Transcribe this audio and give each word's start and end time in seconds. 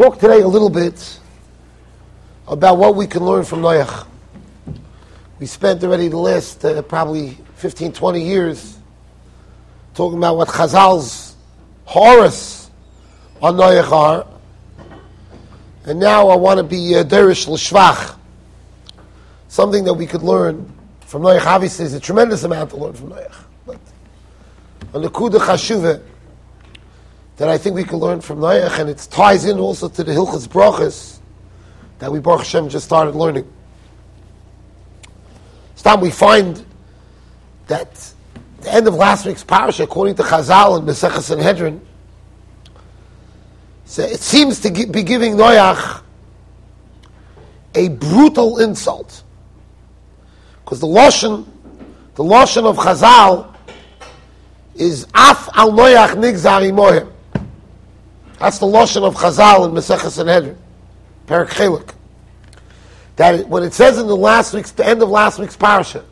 talk 0.00 0.20
today 0.20 0.42
a 0.42 0.46
little 0.46 0.70
bit 0.70 1.18
about 2.46 2.78
what 2.78 2.94
we 2.94 3.04
can 3.04 3.24
learn 3.24 3.42
from 3.42 3.62
Noach. 3.62 4.06
We 5.40 5.46
spent 5.46 5.82
already 5.82 6.06
the 6.06 6.16
last 6.16 6.64
uh, 6.64 6.82
probably 6.82 7.36
15, 7.56 7.94
20 7.94 8.22
years 8.22 8.78
talking 9.94 10.16
about 10.18 10.36
what 10.36 10.46
Chazal's 10.46 11.34
Horus 11.84 12.70
on 13.42 13.56
Noach 13.56 13.90
are. 13.90 14.24
And 15.84 15.98
now 15.98 16.28
I 16.28 16.36
want 16.36 16.58
to 16.58 16.62
be 16.62 16.94
uh, 16.94 17.02
Derish 17.02 17.48
L'Shvach. 17.48 18.14
Something 19.48 19.82
that 19.82 19.94
we 19.94 20.06
could 20.06 20.22
learn 20.22 20.72
from 21.00 21.22
Noach. 21.22 21.44
Obviously, 21.44 21.86
there's 21.86 21.94
a 21.94 22.00
tremendous 22.00 22.44
amount 22.44 22.70
to 22.70 22.76
learn 22.76 22.92
from 22.92 23.10
Noach. 23.10 23.34
But 23.66 23.80
on 24.94 25.02
the 25.02 25.10
Kudah 25.10 25.40
Chashuva, 25.40 26.00
that 27.38 27.48
I 27.48 27.56
think 27.56 27.76
we 27.76 27.84
can 27.84 27.98
learn 27.98 28.20
from 28.20 28.40
Noach, 28.40 28.80
and 28.80 28.90
it 28.90 28.98
ties 29.10 29.44
in 29.44 29.58
also 29.58 29.88
to 29.88 30.04
the 30.04 30.12
Hilchas 30.12 30.48
Brachas 30.48 31.20
that 32.00 32.10
we 32.10 32.18
Baruch 32.18 32.40
Hashem 32.40 32.68
just 32.68 32.84
started 32.84 33.14
learning. 33.14 33.50
It's 35.72 35.82
time 35.82 36.00
we 36.00 36.10
find 36.10 36.64
that 37.68 38.12
the 38.60 38.74
end 38.74 38.88
of 38.88 38.94
last 38.94 39.24
week's 39.24 39.44
parasha, 39.44 39.84
according 39.84 40.16
to 40.16 40.24
Chazal 40.24 40.78
and 40.78 40.88
Mesechus 40.88 41.22
Sanhedrin, 41.22 41.80
so 43.84 44.02
it 44.02 44.20
seems 44.20 44.60
to 44.60 44.70
be 44.70 45.04
giving 45.04 45.34
Noach 45.34 46.02
a 47.76 47.88
brutal 47.88 48.58
insult. 48.58 49.22
Because 50.64 50.80
the 50.80 50.88
Lashon, 50.88 51.46
the 52.16 52.24
Lashon 52.24 52.64
of 52.64 52.76
Chazal 52.76 53.54
is 54.74 55.04
Af 55.14 55.48
al 55.54 55.70
Noach 55.70 56.16
nigzar 56.16 56.68
imohem. 56.68 57.12
That's 58.38 58.58
the 58.58 58.66
Lashon 58.66 59.02
of 59.02 59.14
Chazal 59.16 59.68
in 59.68 59.74
Mesechus 59.74 60.12
Sanhedrin, 60.12 60.56
Perak 61.26 61.50
Chelik. 61.50 61.94
That 63.16 63.34
it, 63.34 63.48
when 63.48 63.64
it 63.64 63.74
says 63.74 63.98
in 63.98 64.06
the 64.06 64.16
last 64.16 64.54
week's, 64.54 64.70
the 64.70 64.86
end 64.86 65.02
of 65.02 65.08
last 65.08 65.40
week's 65.40 65.56
parasha, 65.56 66.04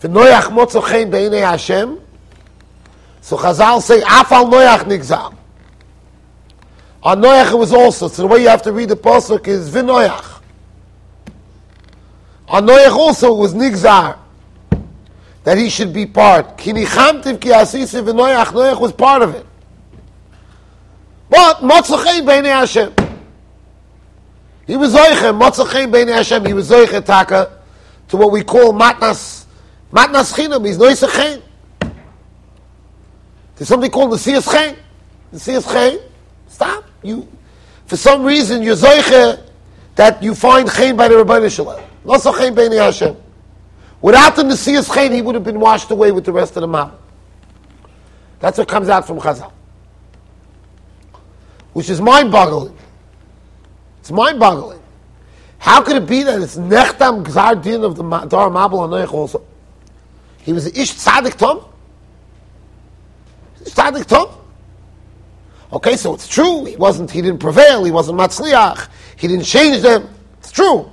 "V'noyach 0.00 0.44
motzochein 0.44 1.10
beinei 1.10 1.42
Hashem," 1.42 2.00
so 3.20 3.36
Chazal 3.36 3.82
say, 3.82 4.00
"Afal 4.00 4.50
noyach 4.50 4.84
nigzal." 4.84 5.34
On 7.02 7.20
noyach 7.20 7.52
it 7.52 7.56
was 7.56 7.74
also. 7.74 8.08
So 8.08 8.22
the 8.22 8.28
way 8.28 8.40
you 8.40 8.48
have 8.48 8.62
to 8.62 8.72
read 8.72 8.88
the 8.88 8.96
pasuk 8.96 9.46
is 9.46 9.68
v'noyach. 9.68 10.40
On 12.48 12.66
noyach 12.66 12.96
also 12.96 13.34
was 13.34 13.52
nigzar 13.52 14.16
that 15.42 15.58
he 15.58 15.68
should 15.68 15.92
be 15.92 16.06
part. 16.06 16.56
Kinichamtiv 16.56 17.38
ki 17.42 17.50
asisi 17.50 18.00
v'noyach. 18.00 18.46
Noyach 18.46 18.80
was 18.80 18.92
part 18.92 19.20
of 19.20 19.34
it. 19.34 19.44
But 21.34 21.62
Motzachei 21.62 22.20
Beinei 22.24 22.44
Hashem. 22.46 22.94
He 24.68 24.76
was 24.76 24.94
Zoiche, 24.94 25.36
Motzachei 25.36 25.90
Beinei 25.90 26.14
Hashem, 26.14 26.44
he 26.46 26.52
was 26.52 26.70
Zoiche 26.70 27.04
Taka 27.04 27.58
to 28.06 28.16
what 28.16 28.30
we 28.30 28.44
call 28.44 28.72
Matnas, 28.72 29.44
Matnas 29.92 30.32
Chinam, 30.32 30.64
he's 30.64 30.78
Noisachein. 30.78 31.42
There's 33.56 33.66
something 33.66 33.90
called 33.90 34.12
the 34.12 34.16
Siyas. 34.16 34.76
The 35.32 36.00
stop. 36.46 36.84
You, 37.02 37.26
for 37.86 37.96
some 37.96 38.22
reason, 38.22 38.62
you're 38.62 38.76
Zoiche 38.76 39.42
that 39.96 40.22
you 40.22 40.36
find 40.36 40.70
Chen 40.70 40.96
by 40.96 41.08
the 41.08 41.16
Rabbi 41.16 41.48
Shalom. 41.48 41.82
Motzachei 42.04 42.54
Beinei 42.54 42.78
Hashem. 42.78 43.16
Without 44.00 44.36
the 44.36 44.44
Nesias 44.44 44.94
Chen, 44.94 45.10
he 45.10 45.20
would 45.20 45.34
have 45.34 45.42
been 45.42 45.58
washed 45.58 45.90
away 45.90 46.12
with 46.12 46.26
the 46.26 46.32
rest 46.32 46.56
of 46.56 46.60
the 46.60 46.68
map. 46.68 46.94
That's 48.38 48.56
what 48.56 48.68
comes 48.68 48.88
out 48.88 49.04
from 49.04 49.18
Chazal 49.18 49.53
which 51.74 51.90
is 51.90 52.00
mind-boggling. 52.00 52.76
It's 54.00 54.10
mind-boggling. 54.10 54.80
How 55.58 55.82
could 55.82 55.96
it 55.96 56.06
be 56.06 56.22
that 56.22 56.40
it's 56.40 56.56
Nechtam 56.56 57.24
Gzar 57.24 57.62
Din 57.62 57.84
of 57.84 57.96
the 57.96 58.02
Dar 58.26 58.50
Mabel 58.50 58.80
Anoich 58.80 59.12
also? 59.12 59.44
He 60.38 60.52
was 60.52 60.66
Ish 60.66 60.92
Tzadik 60.94 61.36
Tom? 61.36 61.64
Tzadik 63.62 64.06
Tom? 64.06 64.28
Okay, 65.72 65.96
so 65.96 66.14
it's 66.14 66.28
true. 66.28 66.64
He 66.64 66.76
wasn't, 66.76 67.10
he 67.10 67.20
didn't 67.22 67.40
prevail. 67.40 67.82
He 67.82 67.90
wasn't 67.90 68.18
Matzliach. 68.18 68.88
He 69.16 69.26
didn't 69.26 69.44
change 69.44 69.82
them. 69.82 70.08
It's 70.38 70.52
true. 70.52 70.90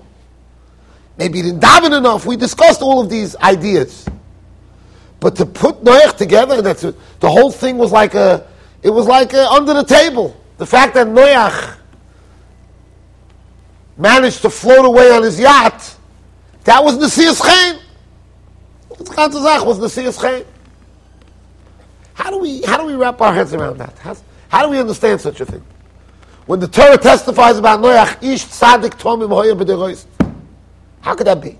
Maybe 1.17 1.39
he 1.39 1.43
didn't 1.43 1.61
daven 1.61 1.95
enough. 1.95 2.25
We 2.25 2.35
discussed 2.35 2.81
all 2.81 3.01
of 3.01 3.09
these 3.09 3.35
ideas. 3.35 4.07
But 5.19 5.35
to 5.35 5.45
put 5.45 5.83
Noach 5.83 6.17
together, 6.17 6.63
that's 6.63 6.81
the 6.81 7.29
whole 7.29 7.51
thing 7.51 7.77
was 7.77 7.91
like 7.91 8.15
a, 8.15 8.47
it 8.81 8.89
was 8.89 9.05
like 9.05 9.33
a, 9.33 9.47
under 9.49 9.73
the 9.73 9.83
table. 9.83 10.40
The 10.61 10.67
fact 10.67 10.93
that 10.93 11.07
Noach 11.07 11.75
managed 13.97 14.43
to 14.43 14.49
float 14.51 14.85
away 14.85 15.09
on 15.09 15.23
his 15.23 15.39
yacht, 15.39 15.97
that 16.65 16.83
was 16.83 16.99
Nesias 16.99 17.41
Chaim. 17.43 17.79
Tzach 18.91 19.65
was 19.65 19.79
Nesias 19.79 20.21
Chaim. 20.21 20.45
How 22.13 22.29
do 22.29 22.37
we 22.37 22.61
how 22.61 22.77
do 22.77 22.85
we 22.85 22.93
wrap 22.93 23.19
our 23.21 23.33
heads 23.33 23.55
around 23.55 23.79
that? 23.79 23.97
How, 23.97 24.15
how 24.49 24.61
do 24.63 24.69
we 24.69 24.77
understand 24.77 25.19
such 25.19 25.41
a 25.41 25.45
thing? 25.45 25.63
When 26.45 26.59
the 26.59 26.67
Torah 26.67 26.99
testifies 26.99 27.57
about 27.57 27.79
Noach, 27.79 28.21
ish 28.21 28.45
tzadik 28.45 28.91
tomim 28.99 29.29
hoya 29.29 29.55
b'derois. 29.55 30.05
How 31.01 31.15
could 31.15 31.25
that 31.25 31.41
be? 31.41 31.57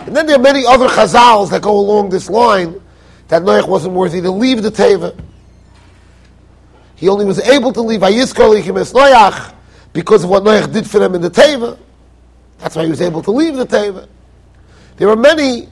And 0.00 0.14
then 0.14 0.26
there 0.26 0.36
are 0.36 0.42
many 0.42 0.66
other 0.66 0.88
chazals 0.88 1.48
that 1.52 1.62
go 1.62 1.80
along 1.80 2.10
this 2.10 2.28
line 2.28 2.78
that 3.28 3.40
Noach 3.40 3.66
wasn't 3.66 3.94
worthy 3.94 4.20
to 4.20 4.30
leave 4.30 4.62
the 4.62 4.70
Teva. 4.70 5.18
He 6.98 7.08
only 7.08 7.24
was 7.24 7.38
able 7.40 7.72
to 7.72 7.80
leave 7.80 8.00
Vayiskol 8.00 8.60
Noach 8.60 9.54
because 9.92 10.24
of 10.24 10.30
what 10.30 10.42
Noach 10.42 10.72
did 10.72 10.88
for 10.88 10.98
them 10.98 11.14
in 11.14 11.20
the 11.20 11.30
Teva. 11.30 11.78
That's 12.58 12.74
why 12.74 12.84
he 12.84 12.90
was 12.90 13.00
able 13.00 13.22
to 13.22 13.30
leave 13.30 13.54
the 13.54 13.66
Teva. 13.66 14.08
There 14.96 15.08
are 15.08 15.16
many 15.16 15.68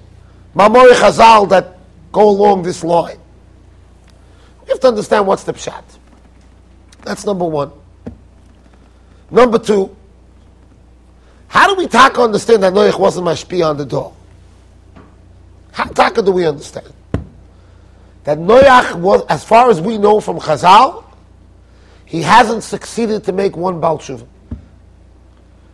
Mamori 0.54 0.92
Chazal 0.92 1.48
that 1.48 1.78
go 2.12 2.28
along 2.28 2.62
this 2.62 2.84
line. 2.84 3.18
We 4.62 4.70
have 4.70 4.78
to 4.80 4.88
understand 4.88 5.26
what's 5.26 5.42
the 5.42 5.52
pshat. 5.52 5.82
That's 7.02 7.26
number 7.26 7.44
one. 7.44 7.72
Number 9.28 9.58
two, 9.58 9.94
how 11.48 11.66
do 11.66 11.74
we 11.74 11.88
taka 11.88 12.20
understand 12.20 12.62
that 12.62 12.72
Noach 12.72 13.00
wasn't 13.00 13.26
mashpi 13.26 13.68
on 13.68 13.76
the 13.76 13.84
door? 13.84 14.14
How 15.72 15.84
taka 15.86 16.22
do 16.22 16.30
we 16.30 16.46
understand? 16.46 16.92
That 18.22 18.38
Noach 18.38 18.94
was, 18.94 19.26
as 19.28 19.42
far 19.42 19.70
as 19.70 19.80
we 19.80 19.98
know 19.98 20.20
from 20.20 20.38
Chazal, 20.38 21.04
he 22.06 22.22
hasn't 22.22 22.62
succeeded 22.62 23.24
to 23.24 23.32
make 23.32 23.56
one 23.56 23.80
Baal 23.80 23.98
Tshuva. 23.98 24.26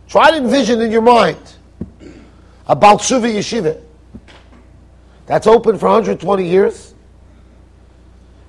Try 0.09 0.31
to 0.31 0.37
envision 0.37 0.81
in 0.81 0.91
your 0.91 1.01
mind 1.01 1.37
a 2.67 2.75
Baal 2.75 2.97
Tshuva 2.97 3.31
yeshiva 3.33 3.81
that's 5.25 5.47
open 5.47 5.77
for 5.77 5.85
120 5.85 6.45
years, 6.45 6.93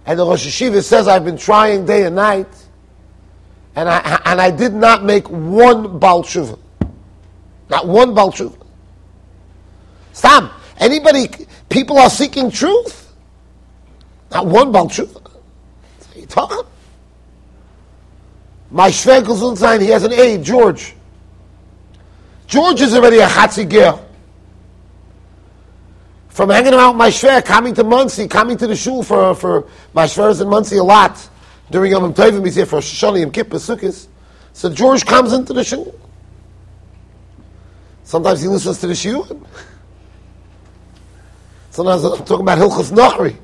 and 0.07 0.19
the 0.19 0.27
Rosh 0.27 0.47
Yeshiva 0.47 0.83
says, 0.83 1.07
I've 1.07 1.25
been 1.25 1.37
trying 1.37 1.85
day 1.87 2.05
and 2.05 2.17
night, 2.17 2.49
and 3.77 3.89
I, 3.89 4.21
and 4.25 4.41
I 4.41 4.51
did 4.51 4.75
not 4.75 5.05
make 5.05 5.29
one 5.29 5.99
Baal 5.99 6.23
Tshuva. 6.25 6.59
Not 7.69 7.87
one 7.87 8.15
Baal 8.15 8.33
Tshuva. 8.33 8.59
Stop. 10.13 10.53
Anybody, 10.79 11.29
people 11.69 11.99
are 11.99 12.11
seeking 12.11 12.51
truth. 12.51 13.13
Not 14.31 14.47
one 14.47 14.73
Baal 14.73 14.89
Tshuva. 14.89 15.21
You 16.17 16.27
talking 16.27 16.63
my 18.75 18.91
Schwenkel 18.91 19.37
Zunzain, 19.39 19.81
he 19.81 19.87
has 19.91 20.03
an 20.03 20.13
aide, 20.13 20.43
George. 20.43 20.97
George 22.49 22.81
is 22.81 22.93
already 22.93 23.19
a 23.19 23.29
Chatzi 23.29 23.71
girl. 23.71 24.05
From 26.29 26.51
hanging 26.51 26.75
out 26.75 26.91
with 26.91 26.99
my 26.99 27.09
Shver, 27.09 27.45
coming 27.45 27.73
to 27.75 27.85
Monsey, 27.85 28.27
coming 28.27 28.57
to 28.57 28.67
the 28.67 28.75
shul 28.75 29.05
for, 29.05 29.33
for 29.37 29.69
my 29.93 30.07
Shver 30.07 30.43
in 30.43 30.49
Monsey 30.49 30.79
a 30.79 30.83
lot. 30.83 31.31
During 31.71 31.93
Yom 31.93 32.13
Tovim, 32.13 32.45
he's 32.45 32.57
here 32.57 32.67
for 32.67 32.81
Shoshani 32.81 33.23
and 33.23 33.33
Kippur. 33.33 33.61
So 33.61 34.71
George 34.71 35.07
comes 35.07 35.33
into 35.33 35.53
the 35.53 35.63
shul. 35.63 35.97
Sometimes 38.03 38.43
he 38.43 38.49
listens 38.49 38.81
to 38.81 38.89
the 38.89 38.97
shul. 38.97 39.47
Sometimes 41.71 42.03
I'm 42.03 42.25
talking 42.25 42.41
about 42.41 42.59
Hilchas 42.59 42.91
Nachri. 42.91 43.37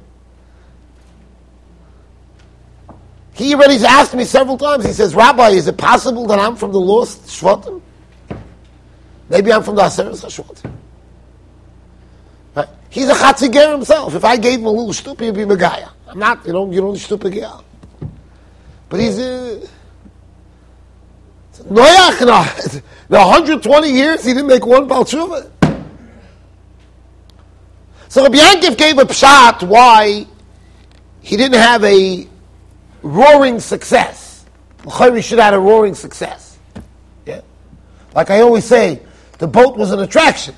He 3.35 3.55
already 3.55 3.77
asked 3.85 4.15
me 4.15 4.25
several 4.25 4.59
times. 4.59 4.85
He 4.85 4.93
says, 4.93 5.15
Rabbi, 5.15 5.51
is 5.51 5.69
it 5.69 5.77
possible 5.77 6.27
that 6.27 6.39
I'm 6.39 6.57
from 6.57 6.73
the 6.73 6.81
lost 6.81 7.23
Shvatim? 7.23 7.81
Maybe 9.29 9.53
I'm 9.53 9.63
from 9.63 9.77
the 9.77 9.83
Aseres 9.83 10.25
HaShvatim. 10.25 10.73
Right? 12.55 12.69
He's 12.91 13.09
a 13.09 13.15
Chatziger 13.15 13.73
himself. 13.73 14.15
If 14.15 14.25
I 14.25 14.37
gave 14.37 14.59
him 14.59 14.67
a 14.67 14.71
little 14.71 14.93
stupa, 14.93 15.21
he'd 15.21 15.35
be 15.35 15.43
Megaya. 15.43 15.91
I'm 16.09 16.19
not, 16.19 16.45
you 16.45 16.53
know, 16.53 16.71
you 16.71 16.81
don't 16.81 16.97
stupa 16.97 17.33
girl. 17.33 17.65
But 18.89 19.01
he's 19.01 19.19
a... 19.19 19.69
Noach, 21.71 22.21
no, 22.27 22.43
the 23.09 23.19
120 23.19 23.91
years, 23.91 24.25
he 24.25 24.33
didn't 24.33 24.49
make 24.49 24.67
one 24.67 24.89
Baal 24.89 25.05
Tshuva. 25.05 25.51
So 28.09 28.25
Rabbi 28.25 28.39
Yankiv 28.39 28.77
gave 28.77 28.99
a 28.99 29.05
pshat 29.05 29.63
why 29.63 30.27
he 31.21 31.37
didn't 31.37 31.61
have 31.61 31.85
a 31.85 32.27
roaring 33.03 33.61
success. 33.61 34.45
we 34.85 35.23
should 35.23 35.39
have 35.39 35.53
had 35.53 35.55
a 35.55 35.61
roaring 35.61 35.95
success. 35.95 36.59
Yeah? 37.27 37.41
Like 38.15 38.31
I 38.31 38.41
always 38.41 38.65
say, 38.65 39.01
the 39.39 39.47
boat 39.47 39.77
was 39.77 39.91
an 39.91 40.01
attraction. 40.01 40.55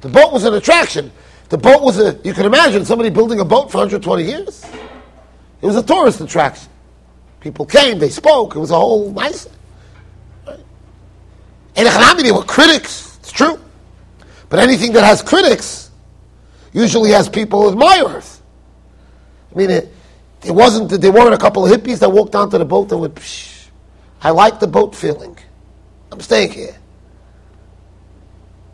The 0.00 0.08
boat 0.08 0.32
was 0.32 0.44
an 0.44 0.54
attraction. 0.54 1.12
The 1.50 1.58
boat 1.58 1.82
was 1.82 1.98
a, 1.98 2.18
you 2.24 2.32
can 2.32 2.46
imagine 2.46 2.84
somebody 2.84 3.10
building 3.10 3.40
a 3.40 3.44
boat 3.44 3.70
for 3.70 3.78
120 3.78 4.24
years. 4.24 4.64
It 5.60 5.66
was 5.66 5.76
a 5.76 5.82
tourist 5.82 6.20
attraction. 6.20 6.68
People 7.40 7.66
came, 7.66 7.98
they 7.98 8.08
spoke, 8.08 8.54
it 8.54 8.58
was 8.58 8.70
a 8.70 8.76
whole 8.76 9.12
nice. 9.12 9.48
And 11.76 11.86
there 11.86 12.34
were 12.34 12.44
critics, 12.44 13.18
it's 13.20 13.32
true. 13.32 13.58
But 14.48 14.58
anything 14.58 14.92
that 14.92 15.04
has 15.04 15.22
critics 15.22 15.90
usually 16.72 17.10
has 17.10 17.28
people 17.28 17.68
admirers. 17.68 18.40
I 19.54 19.58
mean, 19.58 19.70
it, 19.70 19.94
it 20.44 20.52
wasn't, 20.52 21.00
there 21.00 21.12
weren't 21.12 21.34
a 21.34 21.38
couple 21.38 21.64
of 21.64 21.70
hippies 21.70 21.98
that 21.98 22.10
walked 22.10 22.34
onto 22.34 22.58
the 22.58 22.64
boat 22.64 22.90
and 22.92 23.00
went, 23.00 23.14
Psh, 23.14 23.68
I 24.22 24.30
like 24.30 24.60
the 24.60 24.66
boat 24.66 24.94
feeling. 24.94 25.36
I'm 26.10 26.20
staying 26.20 26.52
here. 26.52 26.76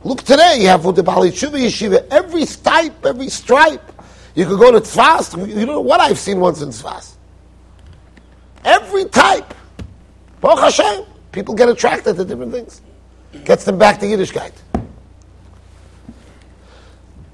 Look 0.04 0.22
today, 0.22 0.58
you 0.60 0.68
have 0.68 0.82
the 0.94 1.02
Bali 1.02 1.30
Shuva 1.30 1.58
Yeshiva, 1.58 2.06
every 2.10 2.44
type, 2.44 3.04
every 3.04 3.28
stripe. 3.28 3.92
You 4.34 4.46
could 4.46 4.58
go 4.58 4.70
to 4.70 4.80
Tzfas, 4.80 5.48
you 5.48 5.66
know 5.66 5.80
what 5.80 6.00
I've 6.00 6.18
seen 6.18 6.38
once 6.38 6.62
in 6.62 6.68
Tzfas. 6.68 7.14
Every 8.64 9.06
type. 9.06 9.54
Baruch 10.40 10.60
Hashem. 10.60 11.04
People 11.32 11.54
get 11.54 11.68
attracted 11.68 12.16
to 12.16 12.24
different 12.24 12.52
things. 12.52 12.80
Gets 13.44 13.64
them 13.64 13.78
back 13.78 13.98
to 14.00 14.06
Yiddishkeit. 14.06 14.52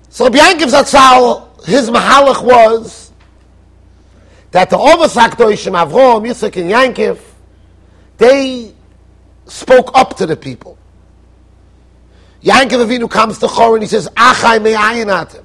So 0.08 0.28
Biankiv 0.28 0.70
Zatzal, 0.70 1.64
his 1.64 1.88
mahalach 1.88 2.42
was 2.44 3.11
that 4.52 4.70
the 4.70 4.76
Ovasak 4.76 5.30
Doishim, 5.30 5.72
Avrom, 5.72 6.26
Yitzchak, 6.28 6.60
and 6.60 6.70
Yankiv, 6.70 7.18
they 8.18 8.72
spoke 9.46 9.90
up 9.94 10.16
to 10.18 10.26
the 10.26 10.36
people. 10.36 10.78
Yankiv 12.42 12.86
Avinu 12.86 13.10
comes 13.10 13.38
to 13.38 13.48
Chor 13.48 13.74
and 13.74 13.82
he 13.82 13.88
says, 13.88 14.08
Achai 14.10 14.62
me'ayinatim. 14.62 15.42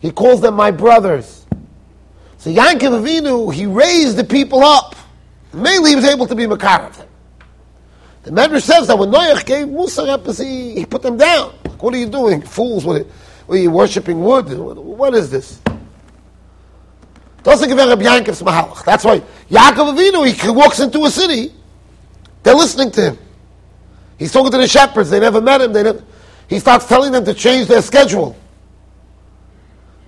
He 0.00 0.10
calls 0.10 0.40
them 0.40 0.54
my 0.54 0.70
brothers. 0.70 1.46
So 2.38 2.50
Yankiv 2.50 3.02
Avinu, 3.02 3.52
he 3.52 3.66
raised 3.66 4.16
the 4.16 4.24
people 4.24 4.62
up. 4.62 4.96
Mainly 5.52 5.90
he 5.90 5.96
was 5.96 6.06
able 6.06 6.26
to 6.26 6.34
be 6.34 6.46
Makar 6.46 6.86
of 6.86 6.96
them. 6.96 7.08
The 8.22 8.30
Medrash 8.30 8.62
says 8.62 8.86
that 8.86 8.98
when 8.98 9.10
Noach 9.10 9.44
gave 9.44 9.68
Musa 9.68 10.42
he, 10.42 10.74
he 10.76 10.86
put 10.86 11.02
them 11.02 11.16
down. 11.16 11.52
Like, 11.64 11.82
what 11.82 11.92
are 11.92 11.98
you 11.98 12.08
doing? 12.08 12.40
Fools, 12.40 12.84
what, 12.84 13.04
what 13.46 13.56
are 13.56 13.60
you 13.60 13.70
worshipping 13.70 14.22
wood? 14.22 14.46
What 14.48 15.14
is 15.14 15.30
this? 15.30 15.60
Doesn't 17.42 17.68
give 17.68 17.76
Rabbi 17.76 18.02
Yankov's 18.02 18.42
Mahalach. 18.42 18.84
That's 18.84 19.04
why 19.04 19.20
Yaakov 19.50 19.96
Avinu, 19.96 20.26
he 20.26 20.50
walks 20.50 20.80
into 20.80 21.04
a 21.04 21.10
city, 21.10 21.52
they're 22.42 22.54
listening 22.54 22.90
to 22.92 23.10
him. 23.10 23.18
He's 24.18 24.32
talking 24.32 24.52
to 24.52 24.58
the 24.58 24.68
shepherds. 24.68 25.10
They 25.10 25.20
never 25.20 25.40
met 25.40 25.60
him. 25.60 25.72
They 25.72 25.82
never, 25.82 26.04
he 26.48 26.58
starts 26.58 26.86
telling 26.86 27.12
them 27.12 27.24
to 27.24 27.34
change 27.34 27.66
their 27.66 27.82
schedule. 27.82 28.36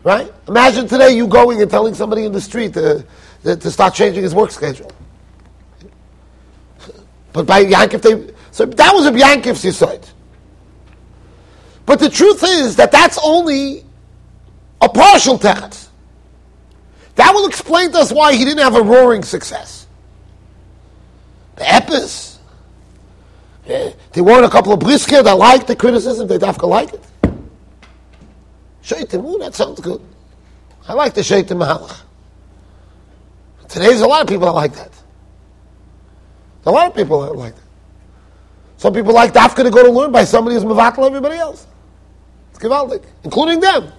Right? 0.04 0.32
Imagine 0.46 0.86
today 0.86 1.16
you 1.16 1.26
going 1.26 1.60
and 1.62 1.70
telling 1.70 1.94
somebody 1.94 2.24
in 2.24 2.32
the 2.32 2.40
street 2.40 2.74
to, 2.74 3.04
to, 3.42 3.70
start 3.70 3.94
changing 3.94 4.22
his 4.22 4.34
work 4.34 4.50
schedule. 4.50 4.92
But 7.32 7.46
by 7.46 7.64
Yankif, 7.64 8.02
they, 8.02 8.34
so 8.50 8.66
that 8.66 8.94
was 8.94 9.06
a 9.06 9.10
Yankif's 9.10 9.64
Yisoid. 9.64 10.08
But 11.86 11.98
the 11.98 12.08
truth 12.08 12.44
is 12.44 12.76
that 12.76 12.92
that's 12.92 13.18
only 13.24 13.84
a 14.80 14.88
partial 14.88 15.38
text. 15.38 15.83
That 17.16 17.32
will 17.32 17.46
explain 17.46 17.92
to 17.92 17.98
us 17.98 18.12
why 18.12 18.34
he 18.34 18.44
didn't 18.44 18.62
have 18.62 18.74
a 18.74 18.82
roaring 18.82 19.22
success. 19.22 19.86
The 21.56 21.64
Epis, 21.64 22.38
eh, 23.66 23.92
there 24.12 24.24
weren't 24.24 24.44
a 24.44 24.50
couple 24.50 24.72
of 24.72 24.80
brisker 24.80 25.22
that 25.22 25.32
liked 25.32 25.68
the 25.68 25.76
criticism, 25.76 26.26
they 26.26 26.38
dafka 26.38 26.68
like 26.68 26.92
it. 26.92 27.02
Shaitim, 28.82 29.38
that 29.40 29.54
sounds 29.54 29.80
good. 29.80 30.00
I 30.88 30.92
like 30.92 31.14
the 31.14 31.22
Shaitim 31.22 31.64
Mahalach. 31.64 32.00
Today 33.68 33.98
a 33.98 34.06
lot 34.06 34.22
of 34.22 34.28
people 34.28 34.46
that 34.46 34.52
like 34.52 34.72
that. 34.74 34.92
a 36.66 36.70
lot 36.70 36.86
of 36.86 36.94
people 36.94 37.22
that 37.22 37.34
like 37.34 37.54
that. 37.54 37.62
Some 38.76 38.92
people 38.92 39.14
like 39.14 39.32
dafka 39.32 39.62
to 39.62 39.70
go 39.70 39.82
to 39.82 39.90
learn 39.90 40.12
by 40.12 40.24
somebody 40.24 40.54
who's 40.54 40.64
mavatal 40.64 41.06
everybody 41.06 41.36
else. 41.36 41.66
It's 42.50 42.58
gewaldig, 42.58 43.02
including 43.24 43.60
them. 43.60 43.92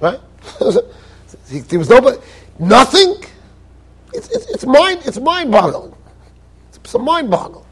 Right? 0.00 0.20
there 1.48 1.78
was 1.78 1.88
nobody, 1.88 2.18
nothing. 2.58 3.16
It's, 4.12 4.30
it's, 4.30 4.46
it's 4.46 4.66
mind, 4.66 5.02
it's 5.04 5.18
mind-boggling. 5.18 5.94
It's 6.84 6.94
a 6.94 6.98
mind 6.98 7.30
boggle. 7.30 7.66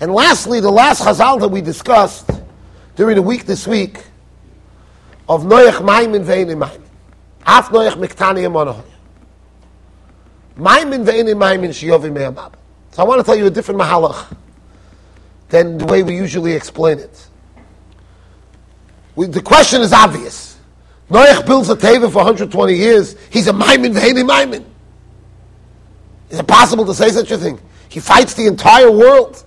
And 0.00 0.12
lastly, 0.12 0.60
the 0.60 0.70
last 0.70 1.02
chazal 1.02 1.40
that 1.40 1.48
we 1.48 1.60
discussed 1.60 2.30
during 2.96 3.16
the 3.16 3.22
week 3.22 3.46
this 3.46 3.66
week 3.66 4.04
of 5.28 5.42
Noach 5.42 5.80
Maimin 5.80 6.24
Ve'enim 6.24 6.58
Maimin. 6.58 6.82
Af 7.46 7.68
Noach 7.68 7.94
Miktani 7.94 8.46
Amonohoy. 8.46 8.84
Maimin 10.56 11.04
Ve'enim 11.04 11.36
Maimin 11.36 12.12
Me'amab. 12.12 12.52
So 12.92 13.02
I 13.02 13.06
want 13.06 13.20
to 13.20 13.24
tell 13.24 13.36
you 13.36 13.46
a 13.46 13.50
different 13.50 13.80
mahalach 13.80 14.36
than 15.48 15.78
the 15.78 15.86
way 15.86 16.02
we 16.02 16.16
usually 16.16 16.52
explain 16.52 16.98
it. 16.98 17.26
We, 19.16 19.26
the 19.26 19.42
question 19.42 19.80
is 19.80 19.92
obvious. 19.92 20.49
Noach 21.10 21.44
builds 21.44 21.68
a 21.68 21.76
teva 21.76 22.10
for 22.10 22.18
120 22.18 22.74
years. 22.74 23.16
He's 23.30 23.48
a 23.48 23.52
Maimin 23.52 23.92
Ve'enim 23.94 24.28
Maimin. 24.28 24.64
Is 26.30 26.38
it 26.38 26.46
possible 26.46 26.86
to 26.86 26.94
say 26.94 27.10
such 27.10 27.32
a 27.32 27.38
thing? 27.38 27.60
He 27.88 27.98
fights 27.98 28.34
the 28.34 28.46
entire 28.46 28.90
world. 28.90 29.44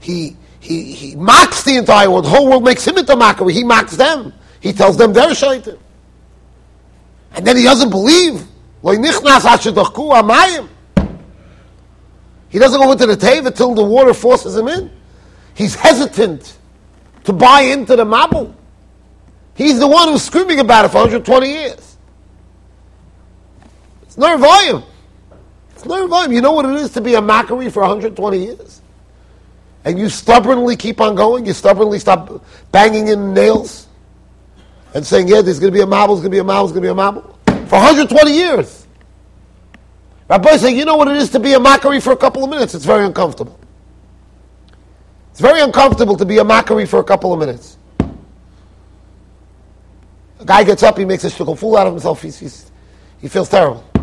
He, 0.00 0.36
he, 0.60 0.92
he 0.92 1.16
mocks 1.16 1.62
the 1.62 1.76
entire 1.76 2.10
world. 2.10 2.24
The 2.24 2.30
whole 2.30 2.48
world 2.48 2.64
makes 2.64 2.86
him 2.86 2.96
into 2.96 3.14
mockery. 3.14 3.52
He 3.52 3.62
mocks 3.64 3.96
them. 3.96 4.32
He 4.60 4.72
tells 4.72 4.96
them 4.96 5.12
they're 5.12 5.34
shaitan. 5.34 5.78
And 7.34 7.46
then 7.46 7.56
he 7.58 7.64
doesn't 7.64 7.90
believe. 7.90 8.46
He 8.82 8.90
doesn't 12.58 12.80
go 12.80 12.92
into 12.92 13.06
the 13.06 13.16
tave 13.16 13.44
until 13.46 13.74
the 13.74 13.84
water 13.84 14.14
forces 14.14 14.56
him 14.56 14.68
in. 14.68 14.90
He's 15.54 15.74
hesitant 15.74 16.56
to 17.24 17.32
buy 17.32 17.62
into 17.62 17.96
the 17.96 18.04
mabul. 18.04 18.54
He's 19.54 19.78
the 19.78 19.86
one 19.86 20.08
who's 20.08 20.22
screaming 20.22 20.60
about 20.60 20.84
it 20.84 20.88
for 20.88 20.98
120 20.98 21.48
years. 21.48 21.96
It's 24.02 24.18
no 24.18 24.36
volume. 24.36 24.82
It's 25.72 25.84
no 25.84 26.06
volume. 26.06 26.32
You 26.32 26.40
know 26.40 26.52
what 26.52 26.66
it 26.66 26.74
is 26.76 26.90
to 26.92 27.00
be 27.00 27.14
a 27.14 27.20
mockery 27.20 27.70
for 27.70 27.80
120 27.80 28.38
years? 28.38 28.80
And 29.84 29.98
you 29.98 30.08
stubbornly 30.08 30.76
keep 30.76 31.00
on 31.00 31.14
going? 31.14 31.46
You 31.46 31.52
stubbornly 31.52 31.98
stop 31.98 32.42
banging 32.72 33.08
in 33.08 33.34
nails? 33.34 33.86
And 34.94 35.04
saying, 35.04 35.28
yeah, 35.28 35.42
there's 35.42 35.58
going 35.58 35.72
to 35.72 35.76
be 35.76 35.82
a 35.82 35.86
mabul, 35.86 36.08
there's 36.08 36.20
going 36.20 36.24
to 36.24 36.30
be 36.30 36.38
a 36.38 36.44
mabul, 36.44 36.72
there's 36.72 36.72
going 36.72 36.82
to 36.84 36.88
be 36.88 36.88
a 36.88 36.94
mabul? 36.94 37.68
For 37.68 37.76
120 37.76 38.32
years. 38.32 38.86
Rabbi 40.28 40.56
saying, 40.56 40.78
you 40.78 40.84
know 40.84 40.96
what 40.96 41.08
it 41.08 41.16
is 41.16 41.30
to 41.30 41.40
be 41.40 41.52
a 41.52 41.60
mockery 41.60 42.00
for 42.00 42.12
a 42.12 42.16
couple 42.16 42.44
of 42.44 42.50
minutes? 42.50 42.74
It's 42.74 42.84
very 42.84 43.04
uncomfortable. 43.04 43.58
It's 45.32 45.40
very 45.40 45.60
uncomfortable 45.60 46.16
to 46.16 46.24
be 46.24 46.38
a 46.38 46.44
mockery 46.44 46.86
for 46.86 47.00
a 47.00 47.04
couple 47.04 47.32
of 47.32 47.40
minutes. 47.40 47.76
A 50.44 50.46
guy 50.46 50.62
gets 50.62 50.82
up, 50.82 50.98
he 50.98 51.06
makes 51.06 51.24
a 51.24 51.30
fool 51.30 51.74
out 51.74 51.86
of 51.86 51.94
himself, 51.94 52.20
he's, 52.20 52.38
he's, 52.38 52.70
he 53.18 53.28
feels 53.28 53.48
terrible. 53.48 53.82
You 53.94 54.02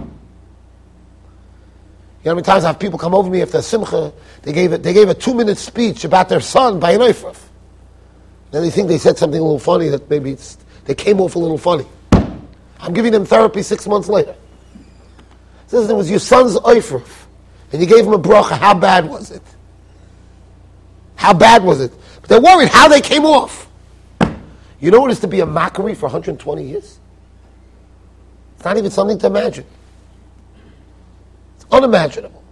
know 2.25 2.31
how 2.31 2.33
many 2.33 2.41
times 2.45 2.63
I 2.63 2.69
have 2.69 2.79
people 2.79 2.97
come 2.97 3.13
over 3.13 3.29
me 3.29 3.43
after 3.43 3.61
simcha, 3.61 4.11
they 4.41 4.51
gave, 4.51 4.73
a, 4.73 4.79
they 4.79 4.91
gave 4.91 5.07
a 5.09 5.13
two 5.13 5.35
minute 5.35 5.59
speech 5.59 6.03
about 6.03 6.29
their 6.29 6.39
son 6.39 6.79
by 6.79 6.93
an 6.93 7.01
Eifraf. 7.01 7.39
Then 8.49 8.63
they 8.63 8.71
think 8.71 8.87
they 8.87 8.97
said 8.97 9.19
something 9.19 9.39
a 9.39 9.43
little 9.43 9.59
funny 9.59 9.89
that 9.89 10.09
maybe 10.09 10.35
they 10.85 10.95
came 10.95 11.21
off 11.21 11.35
a 11.35 11.39
little 11.39 11.59
funny. 11.59 11.85
I'm 12.79 12.93
giving 12.93 13.11
them 13.11 13.23
therapy 13.23 13.61
six 13.61 13.87
months 13.87 14.09
later. 14.09 14.35
Says 15.67 15.91
it 15.91 15.93
was 15.95 16.09
your 16.09 16.19
son's 16.19 16.55
Eifraf, 16.55 17.25
and 17.71 17.79
you 17.81 17.87
gave 17.87 18.07
him 18.07 18.13
a 18.13 18.19
bracha. 18.19 18.57
How 18.57 18.73
bad 18.73 19.07
was 19.07 19.29
it? 19.29 19.43
How 21.15 21.35
bad 21.35 21.63
was 21.63 21.81
it? 21.81 21.93
But 22.19 22.29
they're 22.29 22.41
worried 22.41 22.69
how 22.69 22.87
they 22.87 22.99
came 22.99 23.25
off. 23.25 23.70
You 24.81 24.89
know 24.89 24.99
what 24.99 25.11
it 25.11 25.13
is 25.13 25.19
to 25.19 25.27
be 25.27 25.39
a 25.39 25.45
mockery 25.45 25.93
for 25.93 26.07
120 26.07 26.63
years? 26.63 26.99
It's 28.55 28.65
not 28.65 28.77
even 28.77 28.89
something 28.89 29.19
to 29.19 29.27
imagine. 29.27 29.65
It's 31.55 31.65
unimaginable. 31.71 32.43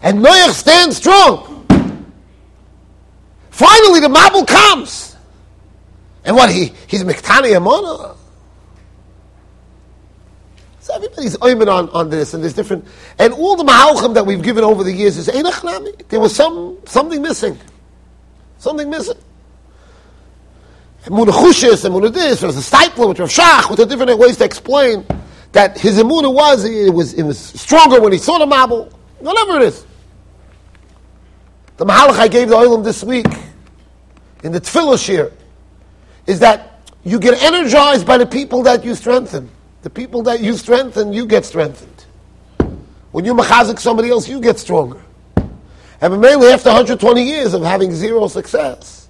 And 0.00 0.20
Noach 0.20 0.52
stands 0.52 0.96
strong. 0.96 1.66
Finally, 3.50 4.00
the 4.00 4.08
Mabul 4.08 4.46
comes. 4.46 5.16
And 6.24 6.36
what, 6.36 6.50
he, 6.50 6.72
he's 6.86 7.02
Miktani 7.02 7.56
Amona? 7.58 8.16
So 10.80 10.94
everybody's 10.94 11.36
oimen 11.38 11.68
on, 11.68 11.88
on 11.90 12.10
this, 12.10 12.34
and 12.34 12.42
there's 12.42 12.52
different, 12.52 12.84
and 13.18 13.32
all 13.32 13.56
the 13.56 13.64
mahalchim 13.64 14.14
that 14.14 14.26
we've 14.26 14.42
given 14.42 14.64
over 14.64 14.84
the 14.84 14.92
years 14.92 15.16
is 15.16 15.28
einach 15.28 16.08
There 16.08 16.20
was 16.20 16.36
some 16.36 16.78
something 16.84 17.22
missing, 17.22 17.58
something 18.58 18.90
missing. 18.90 19.16
And 21.04 21.14
munachushis 21.14 21.84
and 21.84 21.94
munadis, 21.94 22.40
there's 22.40 22.56
a 22.56 22.76
Steipler, 22.76 23.08
which 23.08 23.18
Rav 23.18 23.28
Shach, 23.28 23.68
with 23.68 23.78
the 23.78 23.86
different 23.86 24.18
ways 24.18 24.38
to 24.38 24.44
explain 24.44 25.06
that 25.52 25.78
his 25.78 25.98
imuna 25.98 26.32
was 26.32 26.64
it 26.64 26.92
was 26.92 27.14
it 27.14 27.22
was 27.22 27.38
stronger 27.38 28.00
when 28.00 28.12
he 28.12 28.18
saw 28.18 28.38
the 28.38 28.46
mabul, 28.46 28.90
whatever 29.20 29.60
it 29.60 29.68
is. 29.68 29.86
The 31.76 31.84
mahalach 31.84 32.18
I 32.18 32.28
gave 32.28 32.48
the 32.48 32.56
oilam 32.56 32.84
this 32.84 33.04
week 33.04 33.26
in 34.42 34.52
the 34.52 34.60
tefillah 34.60 35.32
is 36.26 36.38
that 36.40 36.80
you 37.04 37.18
get 37.18 37.42
energized 37.42 38.06
by 38.06 38.16
the 38.16 38.26
people 38.26 38.62
that 38.62 38.84
you 38.84 38.94
strengthen. 38.94 39.50
The 39.82 39.90
people 39.90 40.22
that 40.22 40.40
you 40.40 40.56
strengthen, 40.56 41.12
you 41.12 41.26
get 41.26 41.44
strengthened. 41.44 42.06
When 43.12 43.24
you 43.24 43.34
machazik 43.34 43.78
somebody 43.78 44.10
else, 44.10 44.26
you 44.28 44.40
get 44.40 44.58
stronger. 44.58 45.02
And 46.00 46.20
mainly 46.20 46.48
after 46.48 46.70
120 46.70 47.22
years 47.22 47.54
of 47.54 47.62
having 47.62 47.92
zero 47.92 48.26
success, 48.28 49.03